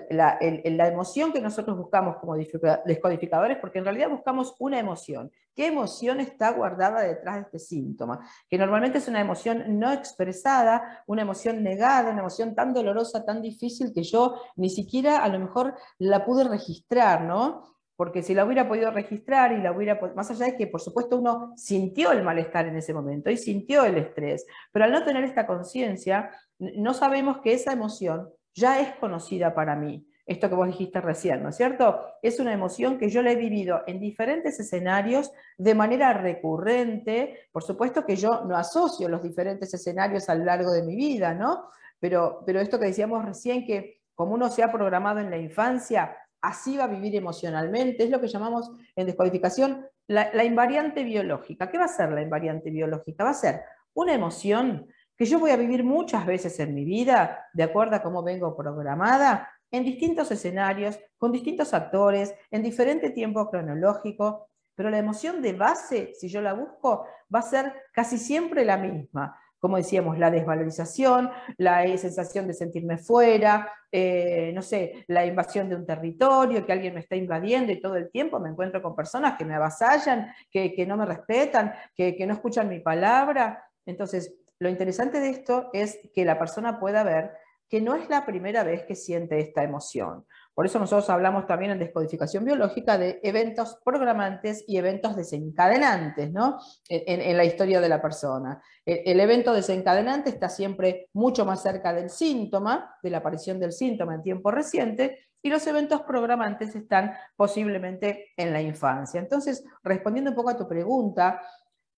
[0.10, 5.32] la, la, emoción que nosotros buscamos como descodificadores, porque en realidad buscamos una emoción.
[5.56, 8.20] ¿Qué emoción está guardada detrás de este síntoma?
[8.50, 13.42] Que normalmente es una emoción no expresada, una emoción negada, una emoción tan dolorosa, tan
[13.42, 17.75] difícil que yo ni siquiera a lo mejor la pude registrar, ¿no?
[17.96, 21.18] Porque si la hubiera podido registrar y la hubiera, más allá de que por supuesto
[21.18, 25.24] uno sintió el malestar en ese momento y sintió el estrés, pero al no tener
[25.24, 30.08] esta conciencia, no sabemos que esa emoción ya es conocida para mí.
[30.26, 32.02] Esto que vos dijiste recién, ¿no es cierto?
[32.24, 37.48] Es una emoción que yo la he vivido en diferentes escenarios de manera recurrente.
[37.52, 41.36] Por supuesto que yo no asocio los diferentes escenarios a lo largo de mi vida,
[41.36, 41.70] ¿no?
[42.00, 46.18] Pero, pero esto que decíamos recién, que como uno se ha programado en la infancia,
[46.41, 51.69] así va a vivir emocionalmente, es lo que llamamos en descodificación la, invariante biológica.
[51.69, 53.24] ¿Qué va a ser la invariante biológica?
[53.24, 53.62] Va a ser
[53.93, 58.04] una emoción que yo voy a vivir muchas veces en mi vida, de acuerdo a
[58.04, 64.98] cómo vengo programada, en distintos escenarios, con distintos actores, en diferente tiempo cronológico, pero la
[64.98, 69.78] emoción de base, si yo la busco, va a ser casi siempre la misma como
[69.78, 75.86] decíamos, la desvalorización, la sensación de sentirme fuera, eh, no sé, la invasión de un
[75.86, 79.46] territorio, que alguien me está invadiendo y todo el tiempo me encuentro con personas que
[79.46, 83.63] me avasallan, que, no me respetan, que, que no escuchan mi palabra.
[83.86, 87.32] Entonces, lo interesante de esto es que la persona pueda ver
[87.70, 90.26] que no es la primera vez que siente esta emoción.
[90.56, 96.60] Por eso nosotros hablamos también en descodificación biológica de eventos programantes y eventos desencadenantes ¿no?
[96.88, 98.62] en, la historia de la persona.
[98.86, 104.15] El, evento desencadenante está siempre mucho más cerca del síntoma, de la aparición del síntoma
[104.15, 109.20] en tiempo reciente, y los eventos programantes están posiblemente en la infancia.
[109.20, 111.41] Entonces, respondiendo un poco a tu pregunta,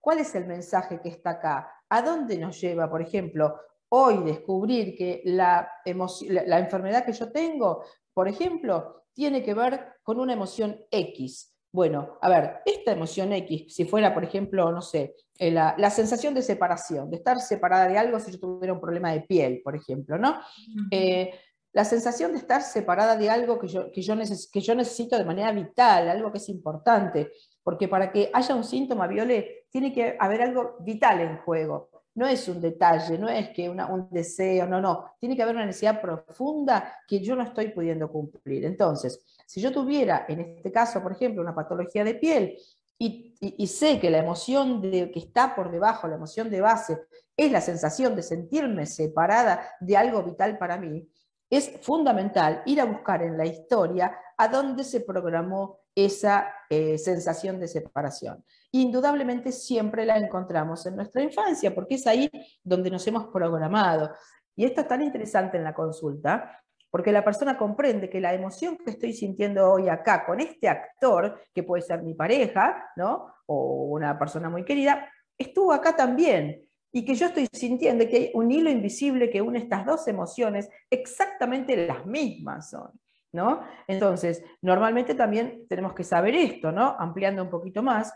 [0.01, 1.71] ¿cuál es el mensaje que está acá?
[1.89, 3.55] ¿A dónde nos lleva, por ejemplo,
[3.89, 7.83] hoy descubrir que la, la, enfermedad que yo tengo
[8.17, 11.55] por ejemplo, tiene que ver con una emoción X.
[11.71, 16.33] Bueno, a ver, esta emoción X, si fuera, por ejemplo, no sé, eh, la, sensación
[16.33, 19.75] de separación, de estar separada de algo si yo tuviera un problema de piel, por
[19.75, 20.39] ejemplo, ¿no?
[20.89, 21.29] Eh,
[21.73, 24.15] la sensación de estar separada de algo que yo, que, yo
[24.51, 28.63] que yo necesito de manera vital, algo que es importante, porque para que haya un
[28.63, 33.49] síntoma viole, tiene que haber algo vital en juego no es un detalle, no es
[33.49, 37.67] que un deseo, no, no, tiene que haber una necesidad profunda que yo no estoy
[37.69, 38.65] pudiendo cumplir.
[38.65, 42.57] Entonces, si yo tuviera, en este caso, por ejemplo, una patología de piel
[42.97, 46.97] y, sé que la emoción de, que está por debajo, la emoción de base,
[47.37, 51.07] es la sensación de sentirme separada de algo vital para mí,
[51.49, 57.59] es fundamental ir a buscar en la historia a dónde se programó esa eh, sensación
[57.59, 58.43] de separación.
[58.71, 62.29] Indudablemente siempre la encontramos en nuestra infancia, porque es ahí
[62.63, 64.11] donde nos hemos programado.
[64.55, 68.77] Y esto es tan interesante en la consulta, porque la persona comprende que la emoción
[68.77, 73.33] que estoy sintiendo hoy acá con este actor, que puede ser mi pareja, ¿no?
[73.47, 78.31] o una persona muy querida, estuvo acá también y que yo estoy sintiendo que hay
[78.33, 82.91] un hilo invisible que une estas dos emociones, exactamente las mismas son.
[83.33, 83.61] ¿no?
[83.87, 86.95] Entonces, normalmente también tenemos que saber esto, ¿no?
[86.97, 88.13] ampliando un poquito más,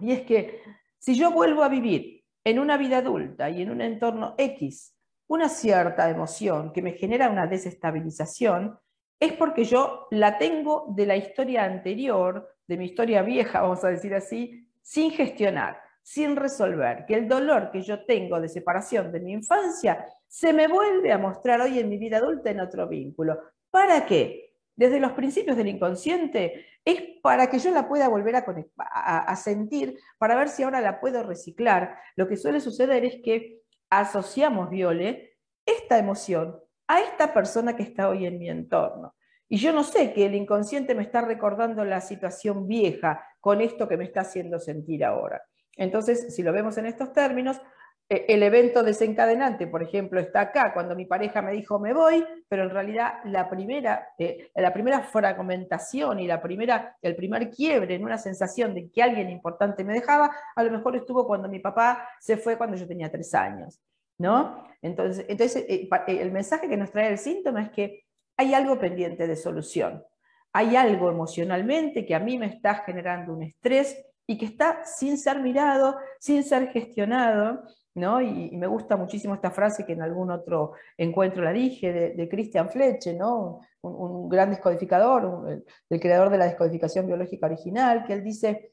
[0.00, 0.60] y es que
[0.98, 4.96] si yo vuelvo a vivir en una vida adulta y en un entorno X
[5.28, 8.78] una cierta emoción que me genera una desestabilización,
[9.18, 13.88] es porque yo la tengo de la historia anterior, de mi historia vieja, vamos a
[13.88, 19.18] decir así, sin gestionar, sin resolver, que el dolor que yo tengo de separación de
[19.18, 23.36] mi infancia se me vuelve a mostrar hoy en mi vida adulta en otro vínculo.
[23.72, 24.54] ¿Para qué?
[24.76, 30.36] Desde los principios del inconsciente es para que yo la pueda volver a, sentir, para
[30.36, 31.98] ver si ahora la puedo reciclar.
[32.14, 38.08] Lo que suele suceder es que asociamos, Viole, esta emoción a esta persona que está
[38.08, 39.16] hoy en mi entorno.
[39.48, 43.88] Y yo no sé que el inconsciente me está recordando la situación vieja con esto
[43.88, 45.42] que me está haciendo sentir ahora.
[45.76, 47.60] Entonces, si lo vemos en estos términos,
[48.08, 52.24] eh, el evento desencadenante, por ejemplo, está acá, cuando mi pareja me dijo me voy,
[52.48, 57.94] pero en realidad la primera, eh, la primera fragmentación y la primera, el primer quiebre
[57.94, 61.58] en una sensación de que alguien importante me dejaba, a lo mejor estuvo cuando mi
[61.58, 63.80] papá se fue cuando yo tenía tres años.
[64.18, 64.66] ¿no?
[64.82, 68.04] Entonces, entonces eh, el mensaje que nos trae el síntoma es que
[68.36, 70.04] hay algo pendiente de solución.
[70.52, 75.18] Hay algo emocionalmente que a mí me está generando un estrés y que está sin
[75.18, 77.62] ser mirado, sin ser gestionado,
[77.96, 82.68] y, me gusta muchísimo esta frase que en algún otro encuentro la dije, de, Christian
[82.68, 83.60] Fletcher, ¿no?
[83.80, 88.72] Un, gran descodificador, el, creador de la descodificación biológica original, que él dice,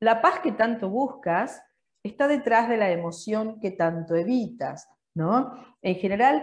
[0.00, 1.62] la paz que tanto buscas
[2.02, 4.88] está detrás de la emoción que tanto evitas.
[5.14, 5.52] ¿no?
[5.82, 6.42] En general,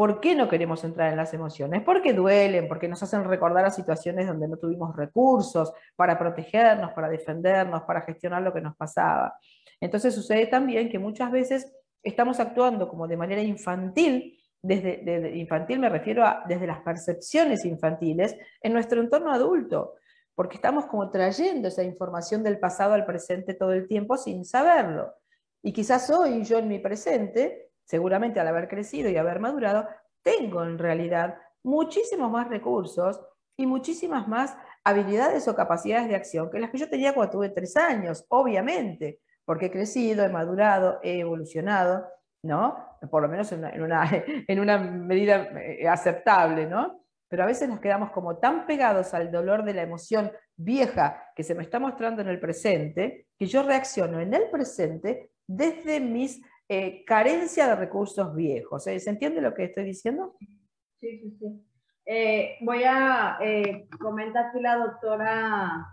[0.00, 1.82] ¿por qué no queremos entrar en las emociones?
[1.82, 7.10] Porque duelen, porque nos hacen recordar a situaciones donde no tuvimos recursos para protegernos, para
[7.10, 9.34] defendernos, para gestionar lo que nos pasaba.
[9.78, 11.70] Entonces sucede también que muchas veces
[12.02, 18.34] estamos actuando como de manera infantil, desde, infantil me refiero a desde las percepciones infantiles,
[18.62, 19.96] en nuestro entorno adulto.
[20.34, 25.12] porque estamos como trayendo esa información del pasado al presente todo el tiempo sin saberlo.
[25.62, 29.88] Y quizás hoy yo en mi presente, seguramente al haber crecido y haber madurado,
[30.22, 33.20] tengo en realidad muchísimos más recursos
[33.56, 37.48] y muchísimas más habilidades o capacidades de acción que las que yo tenía cuando tuve
[37.48, 42.06] tres años, obviamente, porque he crecido, he madurado, he evolucionado,
[42.44, 42.76] ¿no?
[43.10, 44.08] Por lo menos en una,
[44.46, 47.00] en una medida eh, aceptable, ¿no?
[47.30, 51.44] pero a veces nos quedamos como tan pegados al dolor de la emoción vieja que
[51.44, 56.42] se me está mostrando en el presente, que yo reacciono en el presente desde mis
[56.72, 58.84] eh, carencias de recursos viejos.
[58.84, 60.36] ¿Se entiende lo que estoy diciendo?
[61.00, 61.66] Sí, sí, sí.
[62.06, 65.84] Eh, voy a eh, comentar aquí la doctora,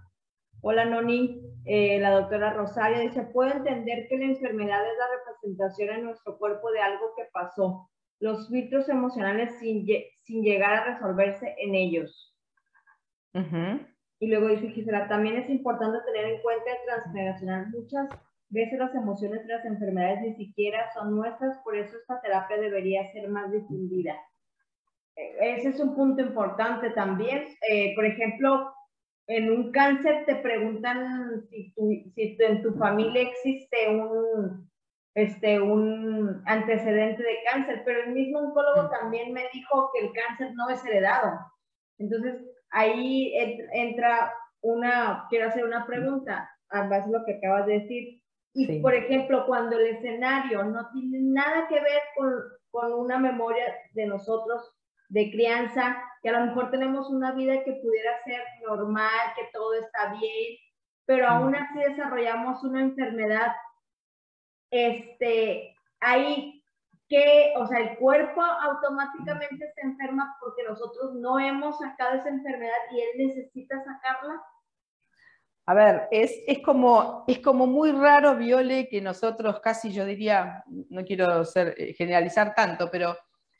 [0.61, 6.03] hola Noni, la doctora Rosario, dice, puedo entender que la enfermedad es la representación en
[6.03, 9.83] nuestro cuerpo de algo que pasó, los filtros emocionales sin,
[10.25, 12.37] sin llegar a resolverse en ellos.
[14.19, 17.67] Y luego dice Gisela, también es importante tener en cuenta transgeneracional.
[17.71, 18.09] Muchas
[18.49, 23.11] veces las emociones de las enfermedades ni siquiera son nuestras, por eso esta terapia debería
[23.11, 24.15] ser más difundida.
[25.15, 27.45] E, ese es un punto importante también.
[27.69, 28.73] Eh, por ejemplo,
[29.27, 31.73] en un cáncer te preguntan si,
[32.15, 34.69] si en tu familia existe un,
[35.15, 40.53] este, un antecedente de cáncer, pero el mismo oncólogo también me dijo que el cáncer
[40.53, 41.39] no es heredado.
[41.97, 42.35] Entonces,
[42.69, 43.33] ahí
[43.73, 44.31] entra
[44.61, 48.21] una, quiero hacer una pregunta, a base de lo que acabas de decir.
[48.59, 52.33] Y, por ejemplo, cuando el escenario no tiene nada que ver con,
[52.71, 54.73] con una memoria de nosotros
[55.09, 59.75] de crianza, que a lo mejor tenemos una vida que pudiera ser normal, que todo
[59.75, 60.57] está bien,
[61.05, 63.53] pero aún así desarrollamos una enfermedad
[64.71, 66.63] este, ahí
[67.07, 72.75] que, o sea, el cuerpo automáticamente se enferma porque nosotros no hemos sacado esa enfermedad
[72.91, 74.41] y él necesita sacarla.
[75.69, 80.63] A ver, es, es, como, es como muy raro, Viole, que nosotros casi, yo diría,
[80.89, 83.17] no quiero ser, eh, generalizar tanto, pero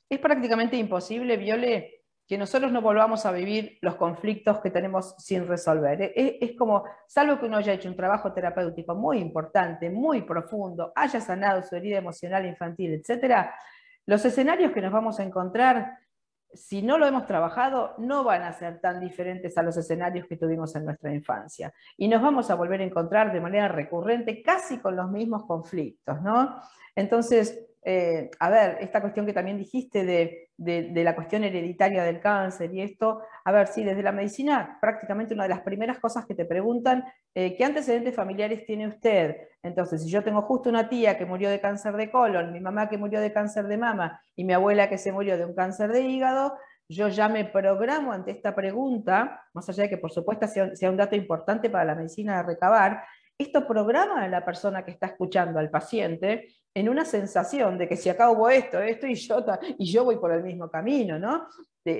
[0.09, 5.47] es prácticamente imposible, Viole, que nosotros no volvamos a vivir los conflictos que tenemos sin
[5.49, 6.13] resolver.
[6.15, 11.19] Es, como, salvo que uno haya hecho un trabajo terapéutico muy importante, muy profundo, haya
[11.19, 13.47] sanado su herida emocional infantil, etc.,
[14.05, 15.97] los escenarios que nos vamos a encontrar,
[16.53, 20.37] si no lo hemos trabajado, no van a ser tan diferentes a los escenarios que
[20.37, 21.73] tuvimos en nuestra infancia.
[21.97, 26.21] Y nos vamos a volver a encontrar de manera recurrente casi con los mismos conflictos,
[26.21, 26.59] ¿no?
[26.95, 32.73] Entonces, eh, a ver, esta cuestión que también dijiste de, la cuestión hereditaria del cáncer
[32.73, 36.35] y esto, a ver, sí, desde la medicina prácticamente una de las primeras cosas que
[36.35, 39.37] te preguntan, eh, ¿qué antecedentes familiares tiene usted?
[39.63, 42.89] Entonces, si yo tengo justo una tía que murió de cáncer de colon, mi mamá
[42.89, 45.93] que murió de cáncer de mama y mi abuela que se murió de un cáncer
[45.93, 46.57] de hígado,
[46.89, 50.89] yo ya me programo ante esta pregunta, más allá de que por supuesto sea, sea
[50.89, 53.05] un dato importante para la medicina de recabar,
[53.37, 56.47] esto programa a la persona que está escuchando, al paciente,
[56.77, 59.43] en una sensación de que si acá hubo esto, esto y yo,
[59.79, 61.47] y yo voy por el mismo camino, ¿no?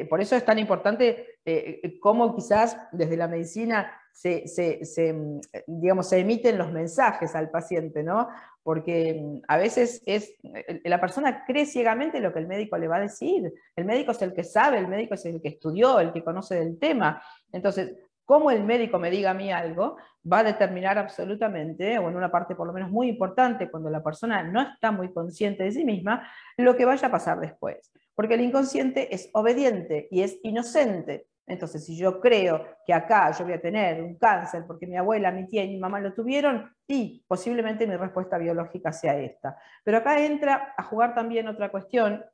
[0.10, 6.20] por eso es tan importante eh, cómo quizás desde la medicina se, mm, digamos, se
[6.20, 8.28] emiten los mensajes al paciente, ¿no?
[8.64, 12.88] Porque mm, a veces es, eh, la persona cree ciegamente lo que el médico le
[12.88, 13.54] va a decir.
[13.76, 16.56] El médico es el que sabe, el médico es el que estudió, el que conoce
[16.56, 17.22] del tema.
[17.52, 17.96] Entonces,
[18.28, 19.96] cómo el médico me diga a mí algo
[20.32, 24.04] va a determinar absolutamente, o en una parte por lo menos muy importante, cuando la
[24.04, 27.90] persona no está muy consciente de sí misma, lo que vaya a pasar después.
[28.14, 31.28] Porque el inconsciente es obediente y es inocente.
[31.46, 35.32] Entonces, si yo creo que acá yo voy a tener un cáncer porque mi abuela,
[35.32, 39.58] mi tía y mi mamá lo tuvieron, y posiblemente mi respuesta biológica sea esta.
[39.86, 42.26] Pero acá entra a jugar también otra cuestión,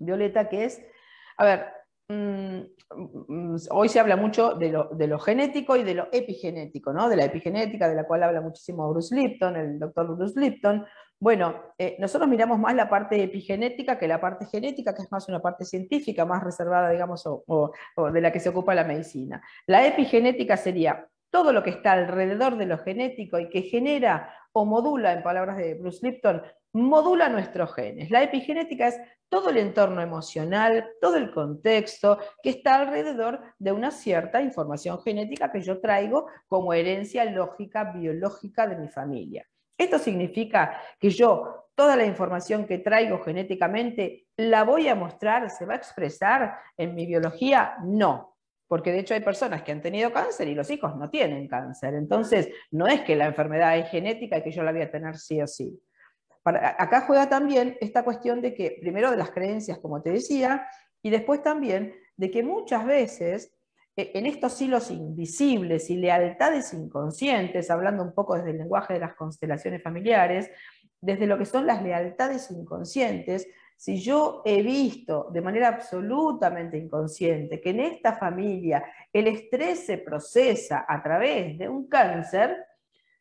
[0.00, 0.84] Violeta, que es,
[1.36, 1.81] a ver,
[3.70, 7.08] hoy se habla mucho de lo, genético y de lo epigenético, ¿no?
[7.08, 10.84] de la epigenética, de la cual habla muchísimo Bruce Lipton, el doctor Bruce Lipton.
[11.18, 15.28] Bueno, eh, nosotros miramos más la parte epigenética que la parte genética, que es más
[15.28, 17.72] una parte científica, más reservada, digamos, o
[18.12, 19.40] de la que se ocupa la medicina.
[19.66, 24.66] La epigenética sería todo lo que está alrededor de lo genético y que genera o
[24.66, 26.42] modula, en palabras de Bruce Lipton,
[26.72, 28.10] modula nuestros genes.
[28.10, 33.90] La epigenética es todo el entorno emocional, todo el contexto que está alrededor de una
[33.90, 39.46] cierta información genética que yo traigo como herencia lógica, biológica de mi familia.
[39.76, 45.64] Esto significa que yo toda la información que traigo genéticamente la voy a mostrar, se
[45.64, 47.76] va a expresar en mi biología?
[47.82, 48.36] No,
[48.68, 51.94] porque de hecho hay personas que han tenido cáncer y los hijos no tienen cáncer.
[51.94, 55.16] Entonces, no es que la enfermedad es genética y que yo la voy a tener
[55.16, 55.80] sí o sí
[56.44, 60.66] acá juega también esta cuestión de que, primero de las creencias, como te decía,
[61.02, 63.52] y después también de que muchas veces
[63.96, 69.00] e, en estos hilos invisibles y lealtades inconscientes, hablando un poco desde el lenguaje de
[69.00, 70.50] las constelaciones familiares,
[71.00, 77.60] desde lo que son las lealtades inconscientes, si yo he visto de manera absolutamente inconsciente
[77.60, 82.64] que en esta familia el estrés se procesa a través de un cáncer,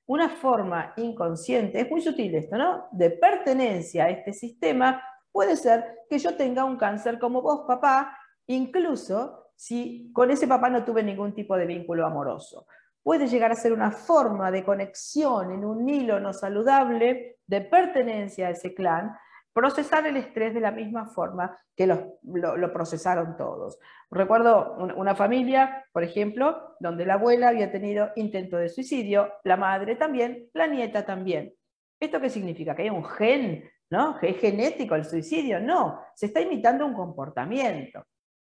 [0.07, 2.87] una forma inconsciente, es muy sutil esto, ¿no?
[2.91, 8.17] De pertenencia a este sistema, puede ser que yo tenga un cáncer como vos, papá,
[8.47, 12.65] incluso si con ese papá no tuve ningún tipo de vínculo amoroso.
[13.03, 18.47] Puede llegar a ser una forma de conexión en un hilo no saludable de pertenencia
[18.47, 19.15] a ese clan,
[19.53, 23.79] procesar el estrés de la misma forma que lo, procesaron todos.
[24.09, 29.95] Recuerdo una familia, por ejemplo, donde la abuela había tenido intento de suicidio, la madre
[29.95, 31.53] también, la nieta también.
[31.99, 32.75] ¿Esto qué significa?
[32.75, 34.17] ¿Que hay un gen, ¿no?
[34.21, 35.59] ¿Es genético el suicidio?
[35.59, 38.05] No, se está imitando un comportamiento,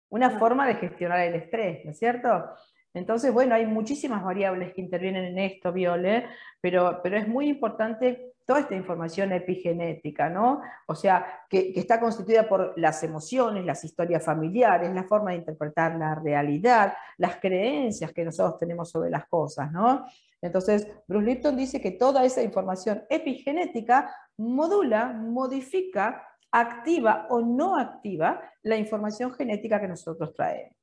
[0.10, 2.50] una forma de gestionar el estrés, ¿no es cierto?
[2.96, 6.28] Entonces, bueno, hay muchísimas variables que intervienen en esto, Viole,
[6.62, 10.62] pero, pero es muy importante toda esta información epigenética, ¿no?
[10.88, 15.98] O sea, que, está constituida por las emociones, las historias familiares, la forma de interpretar
[15.98, 20.06] la realidad, las creencias que nosotros tenemos sobre las cosas, ¿no?
[20.42, 28.42] Entonces, Bruce Lipton dice que toda esa información epigenética modula, modifica, activa o no activa
[28.62, 30.78] la información genética que nosotros traemos,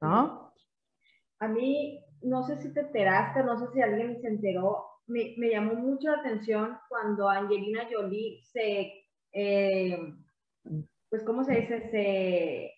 [0.00, 0.49] ¿no?
[1.40, 5.50] A mí, no sé si te enteraste, no sé si alguien se enteró, me, me
[5.50, 8.92] llamó mucho la atención cuando Angelina Jolie se,
[9.32, 9.98] eh,
[11.08, 11.90] pues, ¿cómo se dice?
[11.90, 12.72] Se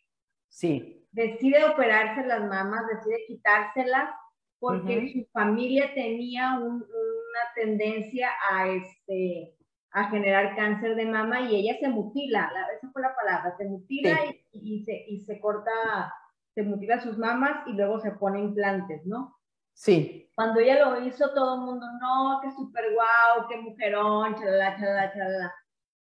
[0.48, 1.06] sí.
[1.12, 4.10] decide operarse las mamas, decide quitárselas
[4.58, 9.56] porque su familia tenía una tendencia a, este,
[9.90, 13.64] a generar cáncer de mama y ella se mutila, la, esa fue la palabra, se
[13.64, 14.20] mutila
[14.52, 16.14] y, y, se, y se corta,
[16.54, 19.36] se mutila sus mamas y luego se pone implantes, ¿no?
[19.74, 20.30] Sí.
[20.34, 25.12] Cuando ella lo hizo, todo el mundo, no, que súper guau, qué mujerón, chalala, chalala,
[25.12, 25.54] chalala.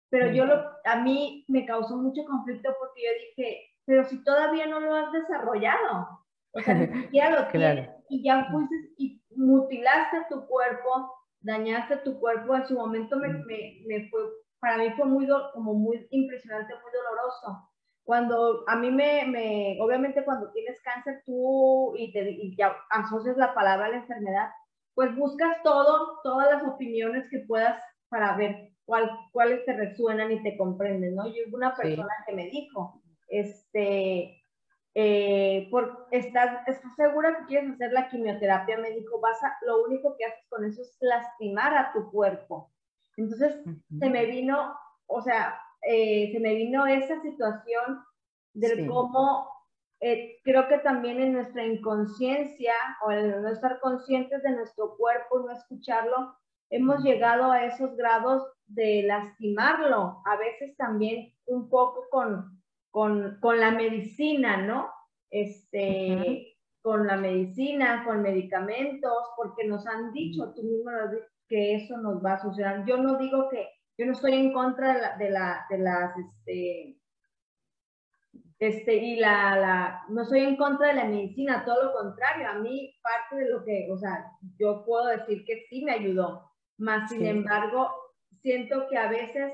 [0.08, 4.66] Pero yo lo, a mí me causó mucho conflicto porque yo dije, pero si todavía
[4.66, 10.26] no lo has desarrollado, o sea, ni siquiera lo tienes, y ya fuiste y mutilaste
[10.30, 14.20] tu cuerpo, dañaste tu cuerpo, en su momento me, me, me fue,
[14.60, 17.68] para mí fue muy, como muy impresionante, muy doloroso
[18.06, 23.36] cuando a mí me, me, obviamente cuando tienes cáncer tú y, te, y ya asocias
[23.36, 24.48] la palabra a la enfermedad,
[24.94, 30.40] pues buscas todo, todas las opiniones que puedas para ver cuál, cuáles te resuenan y
[30.40, 31.26] te comprenden, ¿no?
[31.26, 34.40] Yo hubo una persona que me dijo, este,
[34.94, 38.78] eh, por, ¿estás, ¿estás segura que quieres hacer la quimioterapia?
[38.78, 42.70] Me dijo, vas a, lo único que haces con eso es lastimar a tu cuerpo.
[43.16, 43.64] Entonces,
[43.98, 48.00] se me vino, o sea, eh, se me vino esa situación
[48.54, 49.48] del cómo
[50.00, 52.74] eh, creo que también en nuestra inconsciencia
[53.04, 56.36] o en no estar conscientes de nuestro cuerpo, no escucharlo,
[56.70, 62.60] hemos llegado a esos grados de lastimarlo, a veces también un poco con,
[62.90, 64.90] con, con la medicina, ¿no?
[65.30, 71.26] Este, Con la medicina, con medicamentos, porque nos han dicho, tú mismo lo has dicho,
[71.48, 72.84] que eso nos va a suceder.
[72.86, 73.68] Yo no digo que
[73.98, 76.98] yo no estoy en contra de, la, de, la, de las, este,
[78.58, 82.54] este, y la, la, no estoy en contra de la medicina, todo lo contrario, a
[82.54, 84.24] mí parte de lo que, o sea,
[84.58, 87.90] yo puedo decir que sí me ayudó, más sin embargo,
[88.40, 89.52] siento que a veces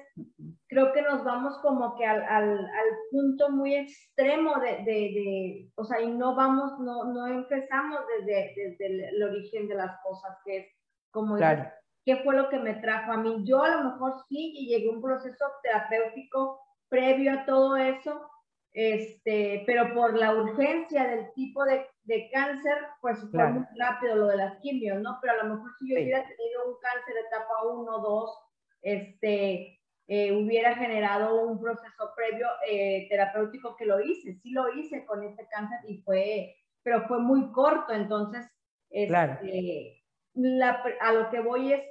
[0.67, 5.71] creo que nos vamos como que al, al, al punto muy extremo de, de, de,
[5.77, 10.37] o sea, y no vamos, no, no empezamos desde, desde el, origen de las cosas,
[10.45, 10.67] que es
[11.11, 11.71] como claro.
[12.05, 13.45] ¿Qué fue lo que me trajo a mí?
[13.45, 18.29] Yo a lo mejor sí y llegué a un proceso terapéutico previo a todo eso,
[18.73, 24.27] este, pero por la urgencia del tipo de, de cáncer, pues fue muy rápido lo
[24.29, 25.19] de las quimios, ¿no?
[25.21, 28.39] Pero a lo mejor si yo hubiera tenido un cáncer etapa 1 o 2,
[28.83, 35.07] este, eh, hubiera generado un proceso previo eh, terapéutico que lo hice, sí lo hice
[35.07, 38.47] con este cáncer y fue, pero fue muy corto, entonces,
[38.91, 40.03] este,
[41.01, 41.83] a lo que voy es,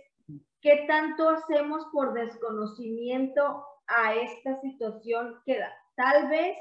[0.61, 5.59] ¿qué tanto hacemos por desconocimiento a esta situación que
[5.95, 6.57] tal vez,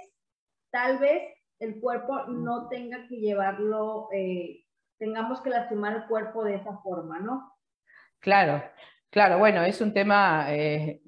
[0.70, 1.22] tal vez
[1.58, 4.64] el cuerpo no tenga que llevarlo, eh,
[4.98, 7.54] tengamos que lastimar el cuerpo de esa forma, ¿no?
[8.20, 8.62] Claro,
[9.10, 11.00] Claro, bueno, es un tema eh,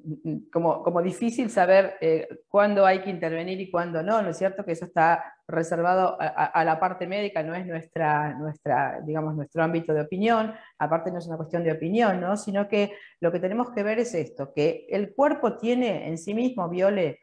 [0.53, 4.64] como, como, difícil saber eh, cuándo hay que intervenir y cuándo no, ¿no es cierto?
[4.64, 9.94] Que eso está reservado a, la parte médica, no es nuestra, nuestra, digamos, nuestro ámbito
[9.94, 12.36] de opinión, aparte no es una cuestión de opinión, ¿no?
[12.36, 16.34] Sino que lo que tenemos que ver es esto, que el cuerpo tiene en sí
[16.34, 17.20] mismo, Viole,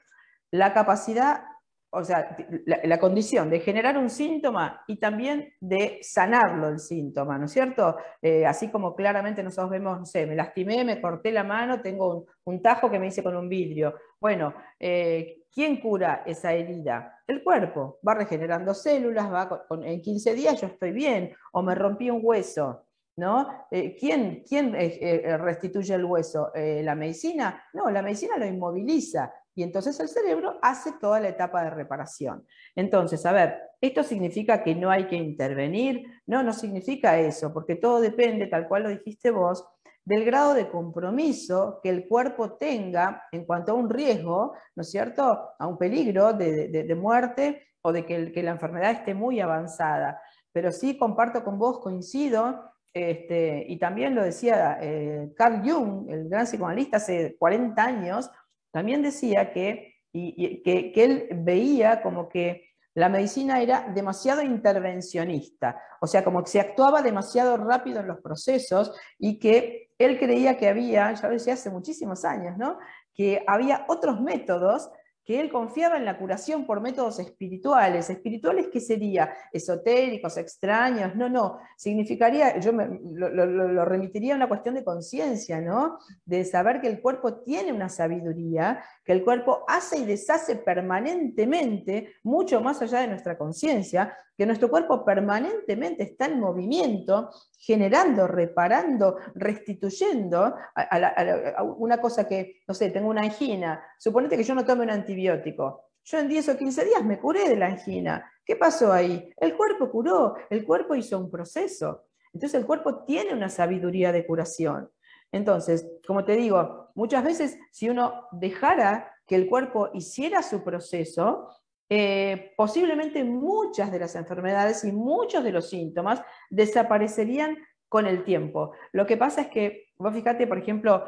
[0.49, 1.43] la capacidad
[1.91, 7.45] o sea, la, condición de generar un síntoma y también de sanarlo el síntoma, ¿no
[7.45, 7.97] es cierto?
[8.21, 12.27] Eh, así como claramente nosotros vemos, no sé, me lastimé, me corté la mano, tengo
[12.43, 13.95] un, tajo que me hice con un vidrio.
[14.19, 17.21] Bueno, eh, ¿quién cura esa herida?
[17.25, 17.99] El cuerpo.
[18.07, 22.85] Va regenerando células, va en 15 días yo estoy bien, o me rompí un hueso.
[23.15, 23.65] ¿No?
[23.69, 26.53] Eh, ¿Quién, quién restituye el hueso?
[26.55, 27.61] ¿La medicina?
[27.73, 32.45] No, la medicina lo inmoviliza y entonces el cerebro hace toda la etapa de reparación.
[32.78, 36.05] Entonces, a ver, ¿esto significa que no hay que intervenir?
[36.26, 39.68] No, no significa eso, porque todo depende, tal cual lo dijiste vos,
[40.05, 44.89] del grado de compromiso que el cuerpo tenga en cuanto a un riesgo, ¿no es
[44.89, 50.22] cierto?, a un peligro de, muerte o de que, la enfermedad esté muy avanzada.
[50.53, 56.30] Pero sí comparto con vos, coincido, este, y también lo decía eh, Carl Jung, el
[56.30, 58.32] gran psicoanalista hace 40 años,
[58.72, 66.24] también decía que, que, él veía como que la medicina era demasiado intervencionista, o sea,
[66.24, 71.13] como que se actuaba demasiado rápido en los procesos y que él creía que había,
[71.13, 72.78] ya lo decía hace muchísimos años, ¿no?
[73.20, 74.89] que había otros métodos
[75.30, 78.09] que él confiaba en la curación por métodos espirituales.
[78.09, 79.32] ¿Espirituales qué sería?
[79.53, 81.15] ¿Esotéricos, extraños?
[81.15, 81.59] No, no.
[81.77, 85.99] Significaría, yo lo, remitiría a una cuestión de conciencia, ¿no?
[86.25, 92.11] De saber que el cuerpo tiene una sabiduría, que el cuerpo hace y deshace permanentemente,
[92.23, 99.17] mucho más allá de nuestra conciencia, que nuestro cuerpo permanentemente está en movimiento, generando, reparando,
[99.35, 104.83] restituyendo a, una cosa que, no sé, tengo una angina, suponete que yo no tome
[104.83, 105.89] un antibiótico.
[106.05, 108.31] Yo en 10 o 15 días me curé de la angina.
[108.45, 109.29] ¿Qué pasó ahí?
[109.35, 112.05] El cuerpo curó, el cuerpo hizo un proceso.
[112.33, 114.89] Entonces el cuerpo tiene una sabiduría de curación.
[115.33, 121.49] Entonces, como te digo, muchas veces si uno dejara que el cuerpo hiciera su proceso,
[121.89, 128.73] eh, posiblemente muchas de las enfermedades y muchos de los síntomas desaparecerían con el tiempo.
[128.91, 131.03] Lo que pasa es que, vos fíjate, por ejemplo,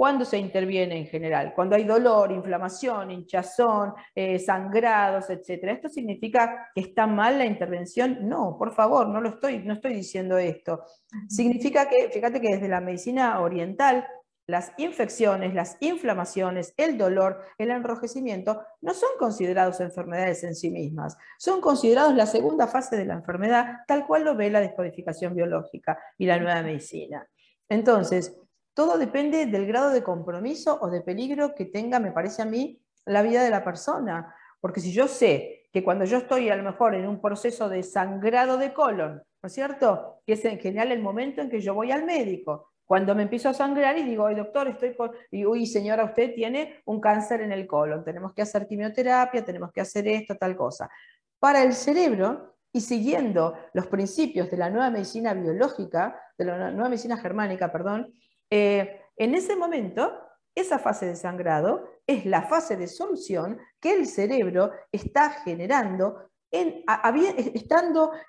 [0.00, 1.52] ¿Cuándo se interviene en general?
[1.54, 5.64] Cuando hay dolor, inflamación, hinchazón, eh, sangrados, etc.
[5.64, 8.26] ¿Esto significa que está mal la intervención?
[8.26, 10.84] No, por favor, no lo estoy, no estoy diciendo esto.
[11.28, 14.06] Significa que, fíjate que desde la medicina oriental
[14.50, 21.16] las infecciones, las inflamaciones, el dolor, el enrojecimiento, no son considerados enfermedades en sí mismas,
[21.38, 25.98] son considerados la segunda fase de la enfermedad, tal cual lo ve la descodificación biológica
[26.18, 27.26] y la nueva medicina.
[27.68, 28.36] Entonces,
[28.74, 32.80] todo depende del grado de compromiso o de peligro que tenga, me parece a mí,
[33.04, 34.34] la vida de la persona.
[34.60, 37.82] Porque si yo sé que cuando yo estoy a lo mejor en un proceso de
[37.82, 40.22] sangrado de colon, ¿no es cierto?
[40.26, 43.48] Que es en general el momento en que yo voy al médico, cuando me empiezo
[43.48, 45.12] a sangrar y digo, doctor, estoy con...
[45.30, 49.70] Y, uy, señora, usted tiene un cáncer en el colon, tenemos que hacer quimioterapia, tenemos
[49.70, 50.90] que hacer esto, tal cosa.
[51.38, 56.88] Para el cerebro, y siguiendo los principios de la nueva medicina biológica, de la nueva
[56.88, 58.12] medicina germánica, perdón,
[58.50, 60.12] eh, en ese momento,
[60.52, 66.82] esa fase de sangrado es la fase de solución que el cerebro está generando, eh,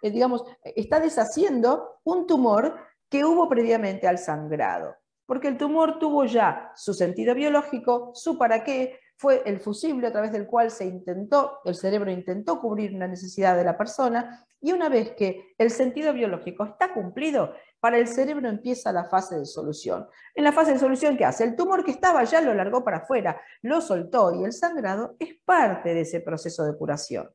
[0.03, 4.95] digamos, está deshaciendo un tumor que hubo previamente al sangrado.
[5.27, 10.11] Porque el tumor tuvo ya su sentido biológico, su para qué, fue el fusible a
[10.11, 14.71] través del cual se intentó, el cerebro intentó cubrir una necesidad de la persona, y
[14.71, 19.45] una vez que el sentido biológico está cumplido, para el cerebro empieza la fase de
[19.45, 20.07] solución.
[20.33, 21.43] En la fase de solución, ¿qué hace?
[21.43, 25.35] El tumor que estaba ya lo largó para afuera, lo soltó y el sangrado es
[25.45, 27.29] parte de ese proceso de curación.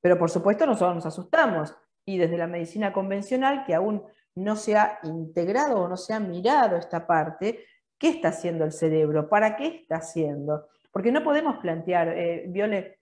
[0.00, 4.02] Pero por supuesto nosotros nos asustamos y desde la medicina convencional, que aún
[4.36, 7.64] no se ha integrado o no se ha mirado esta parte,
[7.98, 9.28] ¿qué está haciendo el cerebro?
[9.28, 10.68] ¿Para qué está haciendo?
[10.90, 13.00] Porque no podemos plantear, eh, Viole,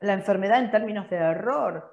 [0.00, 1.90] la enfermedad en términos de error.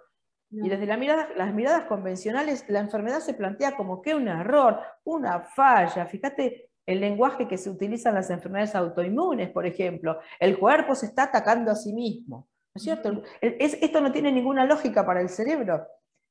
[0.51, 6.07] Y desde las miradas convencionales, la enfermedad se plantea como que un error, una falla.
[6.07, 10.19] Fíjate el lenguaje que se utiliza en las enfermedades autoinmunes, por ejemplo.
[10.39, 12.47] El cuerpo se está atacando a sí mismo.
[12.73, 13.21] ¿No es cierto?
[13.41, 15.85] esto no tiene ninguna lógica para el cerebro.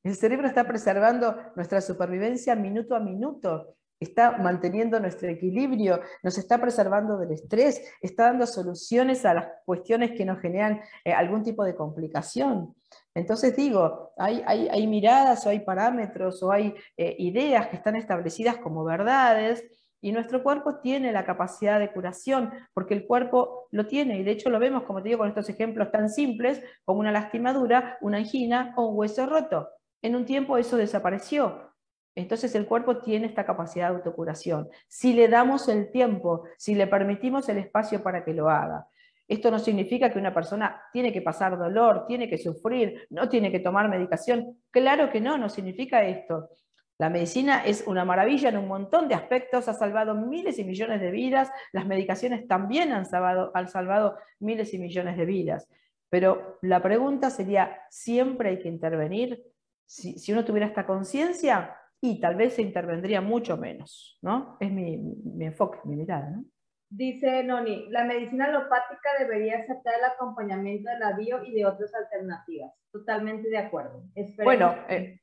[0.05, 6.61] El cerebro está preservando nuestra supervivencia minuto a minuto, está manteniendo nuestro equilibrio, nos está
[6.61, 11.65] preservando del estrés, está dando soluciones a las cuestiones que nos generan eh, algún tipo
[11.65, 12.75] de complicación.
[13.13, 18.85] Entonces digo, hay, miradas o hay parámetros o hay eh, ideas que están establecidas como
[18.85, 19.65] verdades
[20.01, 24.31] y nuestro cuerpo tiene la capacidad de curación, porque el cuerpo lo tiene, y de
[24.31, 28.19] hecho lo vemos, como te digo, con estos ejemplos tan simples, como una lastimadura, una
[28.19, 29.69] angina o un hueso roto
[30.03, 31.75] en un tiempo eso desapareció.
[32.15, 34.69] Entonces el cuerpo tiene esta capacidad de autocuración.
[34.89, 38.89] Si le damos el tiempo, si le permitimos el espacio para que lo haga.
[39.29, 43.53] Esto no significa que una persona tiene que pasar dolor, tiene que sufrir, no tiene
[43.53, 44.59] que tomar medicación.
[44.71, 46.49] Claro que no, no significa esto.
[46.99, 51.01] La medicina es una maravilla en un montón de aspectos, ha salvado miles y millones
[51.01, 55.69] de vidas, las medicaciones también han salvado, han salvado miles y millones de vidas.
[56.11, 59.45] Pero la pregunta sería, ¿siempre hay que intervenir?
[59.89, 64.57] Si, si uno tuviera esta conciencia, y tal vez se intervendría mucho menos, ¿no?
[64.61, 66.45] Es mi, mi enfoque, mi mirada, ¿no?
[66.91, 71.93] Dice Noni, la medicina alopática debería aceptar el acompañamiento de la bio y de otras
[71.95, 72.73] alternativas.
[72.91, 74.05] Totalmente de acuerdo.
[74.43, 75.21] bueno, eh,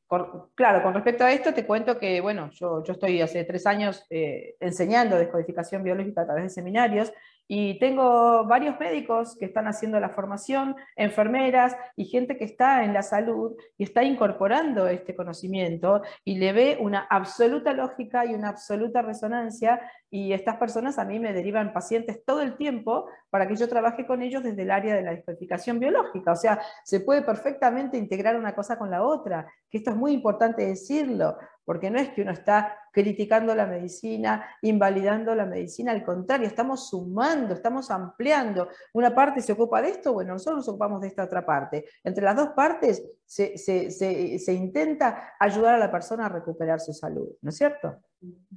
[0.53, 4.05] claro, con respecto a esto te cuento que, bueno, yo, yo estoy hace tres años
[4.11, 7.11] eh, enseñando descodificación biológica a través de seminarios
[7.47, 12.93] y tengo varios médicos que están haciendo la formación, enfermeras y gente que está en
[12.93, 18.49] la salud y está incorporando este conocimiento y le ve una absoluta lógica y una
[18.49, 19.79] absoluta resonancia
[20.09, 24.07] y estas personas a mí me derivan pacientes todo el tiempo para que yo trabaje
[24.07, 26.31] con ellos desde el área de la descodificación biológica.
[26.31, 30.13] O sea, se puede perfectamente integrar una cosa con la otra, que esto es muy
[30.13, 36.01] importante decirlo porque no es que uno está criticando la medicina, invalidando la medicina, al
[36.01, 38.69] contrario, estamos sumando, estamos ampliando.
[38.93, 41.83] Una parte se ocupa de esto, bueno, nosotros nos ocupamos de esta otra parte.
[42.05, 47.49] Entre las dos partes se, intenta ayudar a la persona a recuperar su salud, ¿no
[47.49, 47.97] es cierto?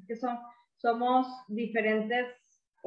[0.07, 0.39] Que son,
[0.77, 2.25] somos diferentes,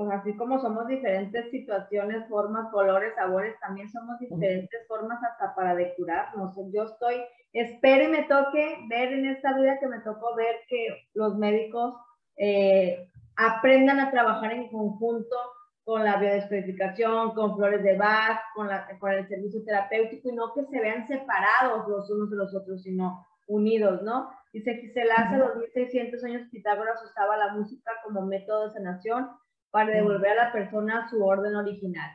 [0.10, 5.94] así como somos diferentes situaciones, formas, colores, sabores, también somos diferentes formas hasta para de
[5.96, 6.56] curarnos.
[6.74, 7.22] Yo estoy
[7.54, 11.96] espero y me toque ver en esta vida que me tocó ver que los médicos
[12.38, 15.36] eh, aprendan a trabajar en conjunto
[15.84, 20.54] con la biodescodificación, con flores de Bach, con, la, con el servicio terapéutico y no
[20.54, 24.30] que se vean separados los unos de los otros, sino unidos, ¿no?
[24.54, 29.30] Dice Gisela, hace 2600 años Pitágoras usaba la música como método de sanación
[29.72, 32.12] para devolver a la persona su orden original.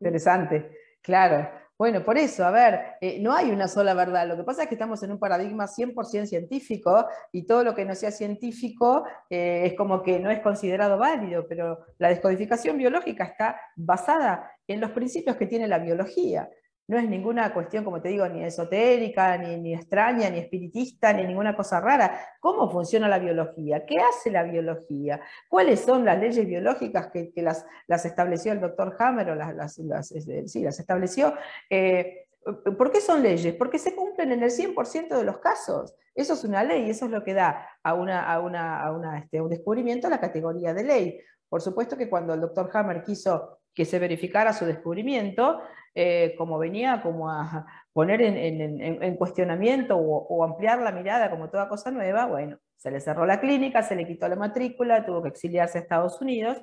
[0.00, 0.70] Interesante,
[1.02, 1.48] claro.
[1.76, 4.28] Bueno, por eso, a ver, eh, no hay una sola verdad.
[4.28, 7.84] Lo que pasa es que estamos en un paradigma 100% científico y todo lo que
[7.84, 13.24] no sea científico eh, es como que no es considerado válido, pero la descodificación biológica
[13.24, 16.48] está basada en los principios que tiene la biología.
[16.86, 21.56] No es ninguna cuestión, como te digo, ni esotérica, ni, extraña, ni espiritista, ni ninguna
[21.56, 22.20] cosa rara.
[22.40, 23.86] ¿Cómo funciona la biología?
[23.86, 25.20] ¿Qué hace la biología?
[25.48, 30.08] ¿Cuáles son las leyes biológicas que, las, las, estableció el doctor Hammer o las, las,
[30.46, 31.34] sí, las estableció?
[31.70, 33.54] Eh, ¿Por qué son leyes?
[33.54, 35.94] Porque se cumplen en el 100% de los casos.
[36.14, 39.18] Eso es una ley, eso es lo que da a, una, a, una, a una,
[39.18, 41.20] este, un descubrimiento la categoría de ley.
[41.48, 45.60] Por supuesto que cuando el doctor Hammer quiso que se verificara su descubrimiento,
[45.94, 51.90] eh, como venía como a poner en, cuestionamiento o, ampliar la mirada como toda cosa
[51.90, 55.78] nueva, bueno, se le cerró la clínica, se le quitó la matrícula, tuvo que exiliarse
[55.78, 56.60] a Estados Unidos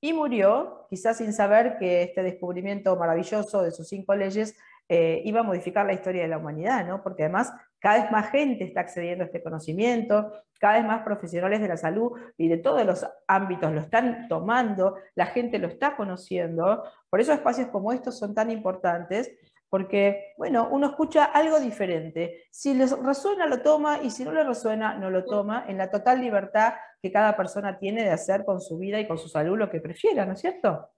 [0.00, 4.56] y murió, quizás sin saber que este descubrimiento maravilloso de sus cinco leyes
[4.88, 7.02] eh, iba a modificar la historia de la humanidad, ¿no?
[7.02, 7.50] porque además
[7.84, 11.76] cada vez más gente está accediendo a este conocimiento, cada vez más profesionales de la
[11.76, 17.20] salud y de todos los ámbitos lo están tomando, la gente lo está conociendo, por
[17.20, 19.30] eso espacios como estos son tan importantes,
[19.68, 22.44] porque, bueno, uno escucha algo diferente.
[22.50, 25.90] Si les resuena, lo toma, y si no le resuena, no lo toma, en la
[25.90, 26.72] total libertad
[27.02, 29.82] que cada persona tiene de hacer con su vida y con su salud lo que
[29.82, 30.88] prefiera, ¿no es cierto?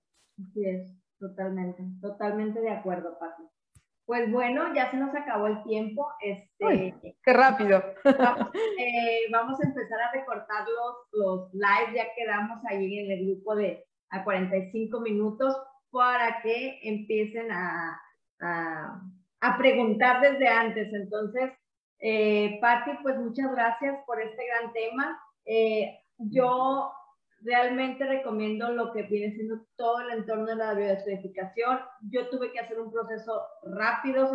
[0.41, 3.43] Así es, totalmente, totalmente de acuerdo, Pati.
[4.07, 6.09] Pues bueno, ya se nos acabó el tiempo.
[6.21, 7.83] Este, ¡Qué rápido!
[8.79, 13.57] Eh, vamos, a empezar a recortar los, los lives, ya quedamos ahí en el grupo
[13.57, 15.57] de a 45 minutos
[15.91, 18.01] para que empiecen a,
[18.41, 19.01] a,
[19.41, 20.93] a preguntar desde antes.
[20.93, 21.53] Entonces,
[21.99, 25.21] eh, Patti, pues muchas gracias por este gran tema.
[25.45, 26.93] Eh, yo
[27.47, 31.79] realmente recomiendo lo que viene siendo todo el entorno de la biodescodificación.
[32.11, 34.29] Yo tuve que hacer un proceso rápido,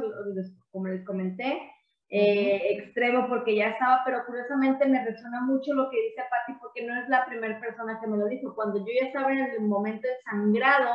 [0.72, 1.62] como les comenté,
[2.10, 6.86] eh, extremo porque ya estaba, pero curiosamente me resuena mucho lo que dice Patti porque
[6.86, 8.56] no es la primera persona que me lo dijo.
[8.56, 10.90] Cuando yo ya estaba en el momento de sangrado,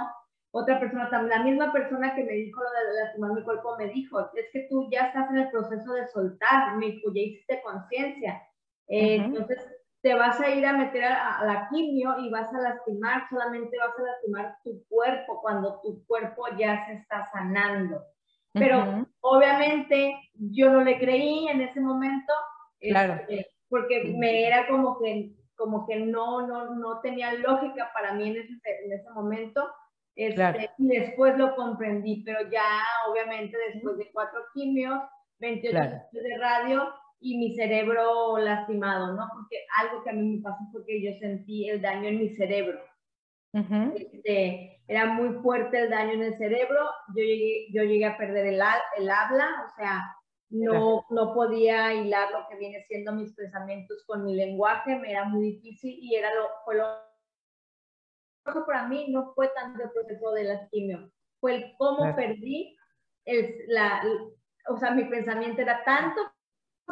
[0.50, 4.20] otra persona la misma persona que me dijo lo de lastimar mi cuerpo, me dijo,
[4.34, 8.42] es que tú ya estás en el proceso de soltar, me dijo, ya hiciste conciencia.
[8.88, 9.58] Eh, entonces,
[10.06, 13.98] te vas a ir a meter a, la quimio y vas a lastimar, solamente vas
[13.98, 18.04] a lastimar tu cuerpo cuando tu cuerpo ya se está sanando.
[18.52, 22.32] Pero obviamente yo no le creí en ese momento,
[22.80, 23.14] claro.
[23.14, 28.28] Este, porque me era como que, como que no, no, no tenía lógica para mí
[28.28, 28.52] en ese,
[28.84, 29.68] en ese momento.
[30.14, 32.62] Este, y después lo comprendí, pero ya
[33.10, 35.02] obviamente después de cuatro quimios,
[35.40, 39.28] 28 años de radio, y mi cerebro lastimado, ¿no?
[39.32, 42.28] Porque algo que a mí me pasó fue que yo sentí el daño en mi
[42.36, 42.80] cerebro.
[43.52, 48.46] Este, era muy fuerte el daño en el cerebro, yo llegué, yo llegué a perder
[48.46, 48.60] el,
[48.98, 50.04] el habla, o sea,
[50.50, 55.24] no, no podía hilar lo que viene siendo mis pensamientos con mi lenguaje, me era
[55.24, 57.06] muy difícil y era lo, fue lo
[58.66, 61.10] para mí no fue tanto el proceso de la quimio,
[61.40, 62.76] fue el cómo perdí,
[63.24, 64.02] el, la,
[64.68, 66.20] o sea, mi pensamiento era tanto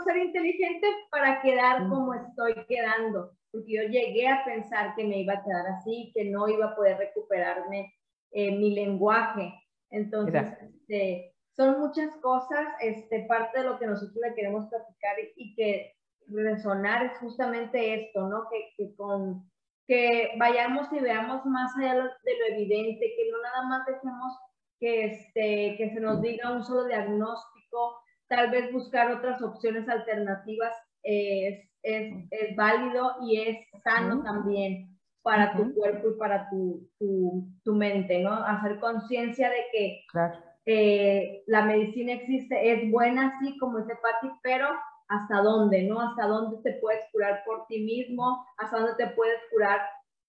[0.03, 5.35] ser inteligente para quedar como estoy quedando, porque yo llegué a pensar que me iba
[5.35, 7.95] a quedar así, que no iba a poder recuperarme
[8.33, 9.55] eh, mi lenguaje.
[9.91, 15.55] Entonces, este, son muchas cosas, este, parte de lo que nosotros le queremos platicar y,
[15.55, 15.95] que
[16.27, 18.49] resonar es justamente esto, ¿no?
[18.51, 19.49] Que, que, con,
[19.87, 24.33] que vayamos y veamos más allá de lo evidente, que no nada más dejemos
[24.81, 30.73] que, este, que se nos diga un solo diagnóstico, tal vez buscar otras opciones alternativas
[31.03, 37.49] es, es, es válido y es sano también para tu cuerpo y para tu, tu,
[37.65, 38.33] tu mente, ¿no?
[38.33, 44.33] Hacer conciencia de que claro eh, la medicina existe, es buena, sí, como dice Patti,
[44.43, 44.69] pero
[45.09, 46.01] hasta dónde, ¿no?
[46.01, 49.81] Hasta dónde te puedes curar por ti mismo, hasta dónde te puedes curar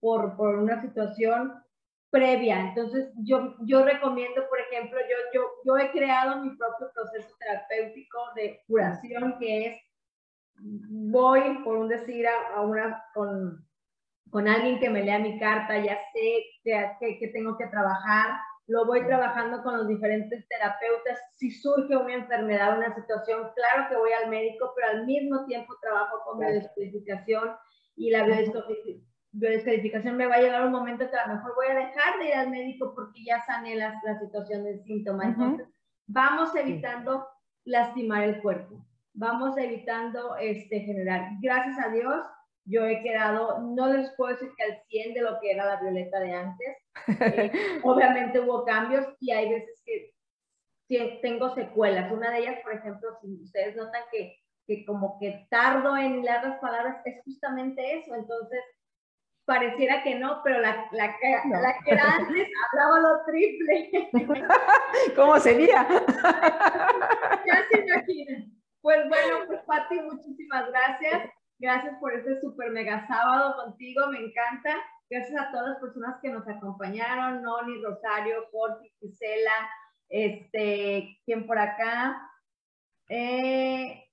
[0.02, 1.54] por, por una situación
[2.10, 2.60] previa.
[2.60, 8.20] Entonces, yo, yo recomiendo, por ejemplo, yo, yo, yo he creado mi propio proceso terapéutico
[8.36, 9.82] de curación, que es,
[10.60, 13.66] voy, por un decir, a, una, con,
[14.30, 18.38] con alguien que me lea mi carta, ya sé que, que tengo que trabajar,
[18.68, 21.20] lo voy trabajando con los diferentes terapeutas.
[21.36, 25.76] Si surge una enfermedad, una situación, claro que voy al médico, pero al mismo tiempo
[25.82, 27.56] trabajo con la biodescodificación
[27.96, 28.26] y la
[29.36, 32.28] biodescodificación me va a llegar un momento que a lo mejor voy a dejar de
[32.28, 35.26] ir al médico porque ya sané la, la situación del síntoma.
[35.26, 35.68] Entonces,
[36.08, 37.28] vamos evitando
[37.66, 41.32] lastimar el cuerpo, vamos evitando este, generar.
[41.42, 42.26] Gracias a Dios,
[42.66, 45.82] yo he quedado, no les puedo decir que al 100 de lo que era la
[45.82, 46.78] violeta de antes.
[47.20, 47.52] Eh,
[47.84, 50.14] obviamente hubo cambios y hay veces que,
[51.22, 52.12] tengo secuelas.
[52.12, 56.48] Una de ellas, por ejemplo, si ustedes notan que, que como que tardo en hilar
[56.48, 58.14] las palabras, es justamente eso.
[58.14, 58.60] Entonces,
[59.46, 64.10] pareciera que no, pero la, la, la que era antes hablaba lo triple.
[65.16, 65.88] ¿Cómo sería?
[67.46, 68.52] ya se imaginan.
[68.82, 71.30] Pues bueno, pues Pati, muchísimas gracias.
[71.58, 74.76] Gracias por este super mega sábado contigo, me encanta.
[75.10, 79.70] Gracias a todas las personas que nos acompañaron, Noni, Rosario, Corti, Gisela,
[80.10, 82.30] este, quien por acá.
[83.08, 84.05] Eh,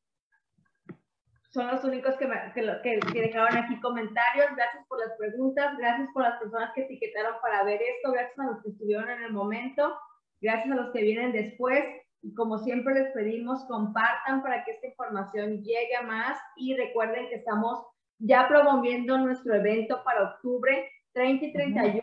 [1.52, 4.46] son los únicos que, que, que, dejaron aquí comentarios.
[4.56, 8.50] Gracias por las preguntas, gracias por las personas que etiquetaron para ver esto, gracias a
[8.50, 9.94] los que estuvieron en el momento,
[10.40, 11.84] gracias a los que vienen después.
[12.22, 17.28] Y como siempre les pedimos, compartan para que esta información llegue a más y recuerden
[17.28, 17.84] que estamos
[18.18, 22.02] ya promoviendo nuestro evento para octubre 30 y 31.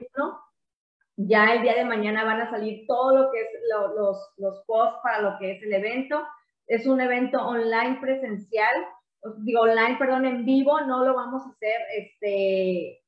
[1.15, 3.47] Ya el día de mañana van a salir todo lo que es
[3.95, 6.23] los, los posts para lo que es el evento.
[6.67, 8.75] Es un evento online presencial,
[9.39, 13.01] digo online, perdón, en vivo, no lo vamos a hacer este,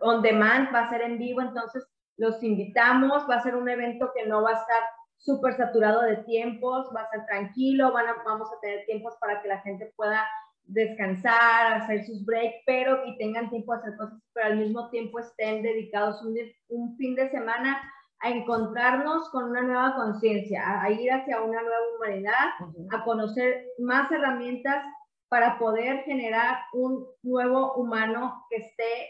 [0.00, 1.86] on demand, va a ser en vivo, entonces
[2.16, 4.82] los invitamos, va a ser un evento que no va a estar
[5.16, 9.48] súper saturado de tiempos, va a ser tranquilo, van vamos a tener tiempos para que
[9.48, 10.26] la gente pueda
[10.64, 15.18] descansar, hacer sus breaks, pero y tengan tiempo de hacer cosas, pero al mismo tiempo
[15.18, 16.36] estén dedicados un,
[16.68, 17.80] un fin de semana
[18.20, 22.50] a encontrarnos con una nueva conciencia, a, ir hacia una nueva humanidad,
[22.92, 24.84] a conocer más herramientas
[25.30, 29.08] para poder generar un nuevo humano que esté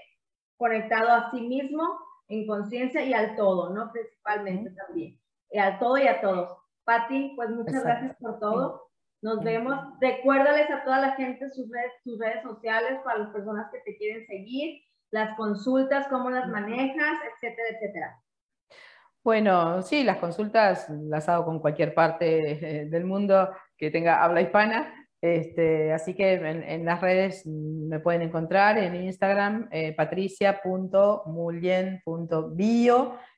[0.57, 1.99] conectado a sí mismo
[2.29, 3.91] en conciencia y al todo, ¿no?
[3.91, 5.19] Principalmente también
[5.59, 6.57] a todo y a todos.
[6.85, 8.91] Patti, pues muchas gracias por todo.
[9.23, 9.77] Nos vemos.
[10.01, 13.97] Recuérdales a toda la gente sus redes, sus redes sociales para las personas que te
[13.97, 18.23] quieren seguir, las consultas, cómo las manejas, etcétera, etcétera.
[19.23, 25.00] Bueno, sí, las consultas las hago con cualquier parte del mundo que tenga habla hispana.
[25.23, 29.95] Este, así que en, las redes me pueden encontrar en Instagram, eh,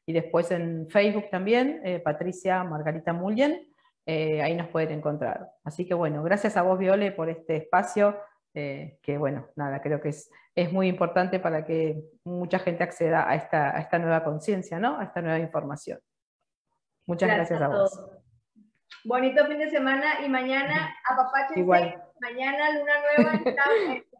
[0.05, 3.69] y después en Facebook también, eh, Patricia Margarita Mullen,
[4.07, 5.51] eh, ahí nos pueden encontrar.
[5.65, 8.19] Así que bueno, gracias a vos Viole por este espacio,
[8.55, 13.29] eh, que bueno, nada, creo que es, es muy importante para que mucha gente acceda
[13.29, 14.99] a esta, a esta nueva conciencia, ¿no?
[14.99, 16.01] A esta nueva información.
[17.07, 18.22] Muchas gracias, a, vos.
[19.05, 22.03] Bonito fin de semana y mañana a Igual.
[22.21, 23.53] Mañana luna nueva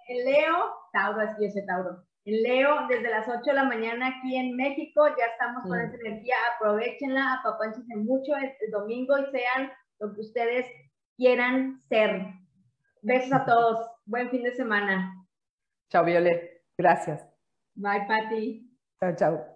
[0.09, 2.05] en, Leo, Tauro, es que yo sé Tauro.
[2.25, 5.83] Leo, desde las 8 de la mañana aquí en México, ya estamos con mm.
[5.83, 10.67] esa energía, aprovechenla, apapánchense mucho el, domingo y sean lo que ustedes
[11.17, 12.27] quieran ser.
[13.03, 15.27] Besos a todos, buen fin de semana.
[15.91, 17.27] Chao, Violet, gracias.
[17.75, 18.71] Bye, Patti.
[19.01, 19.52] Chao, chao.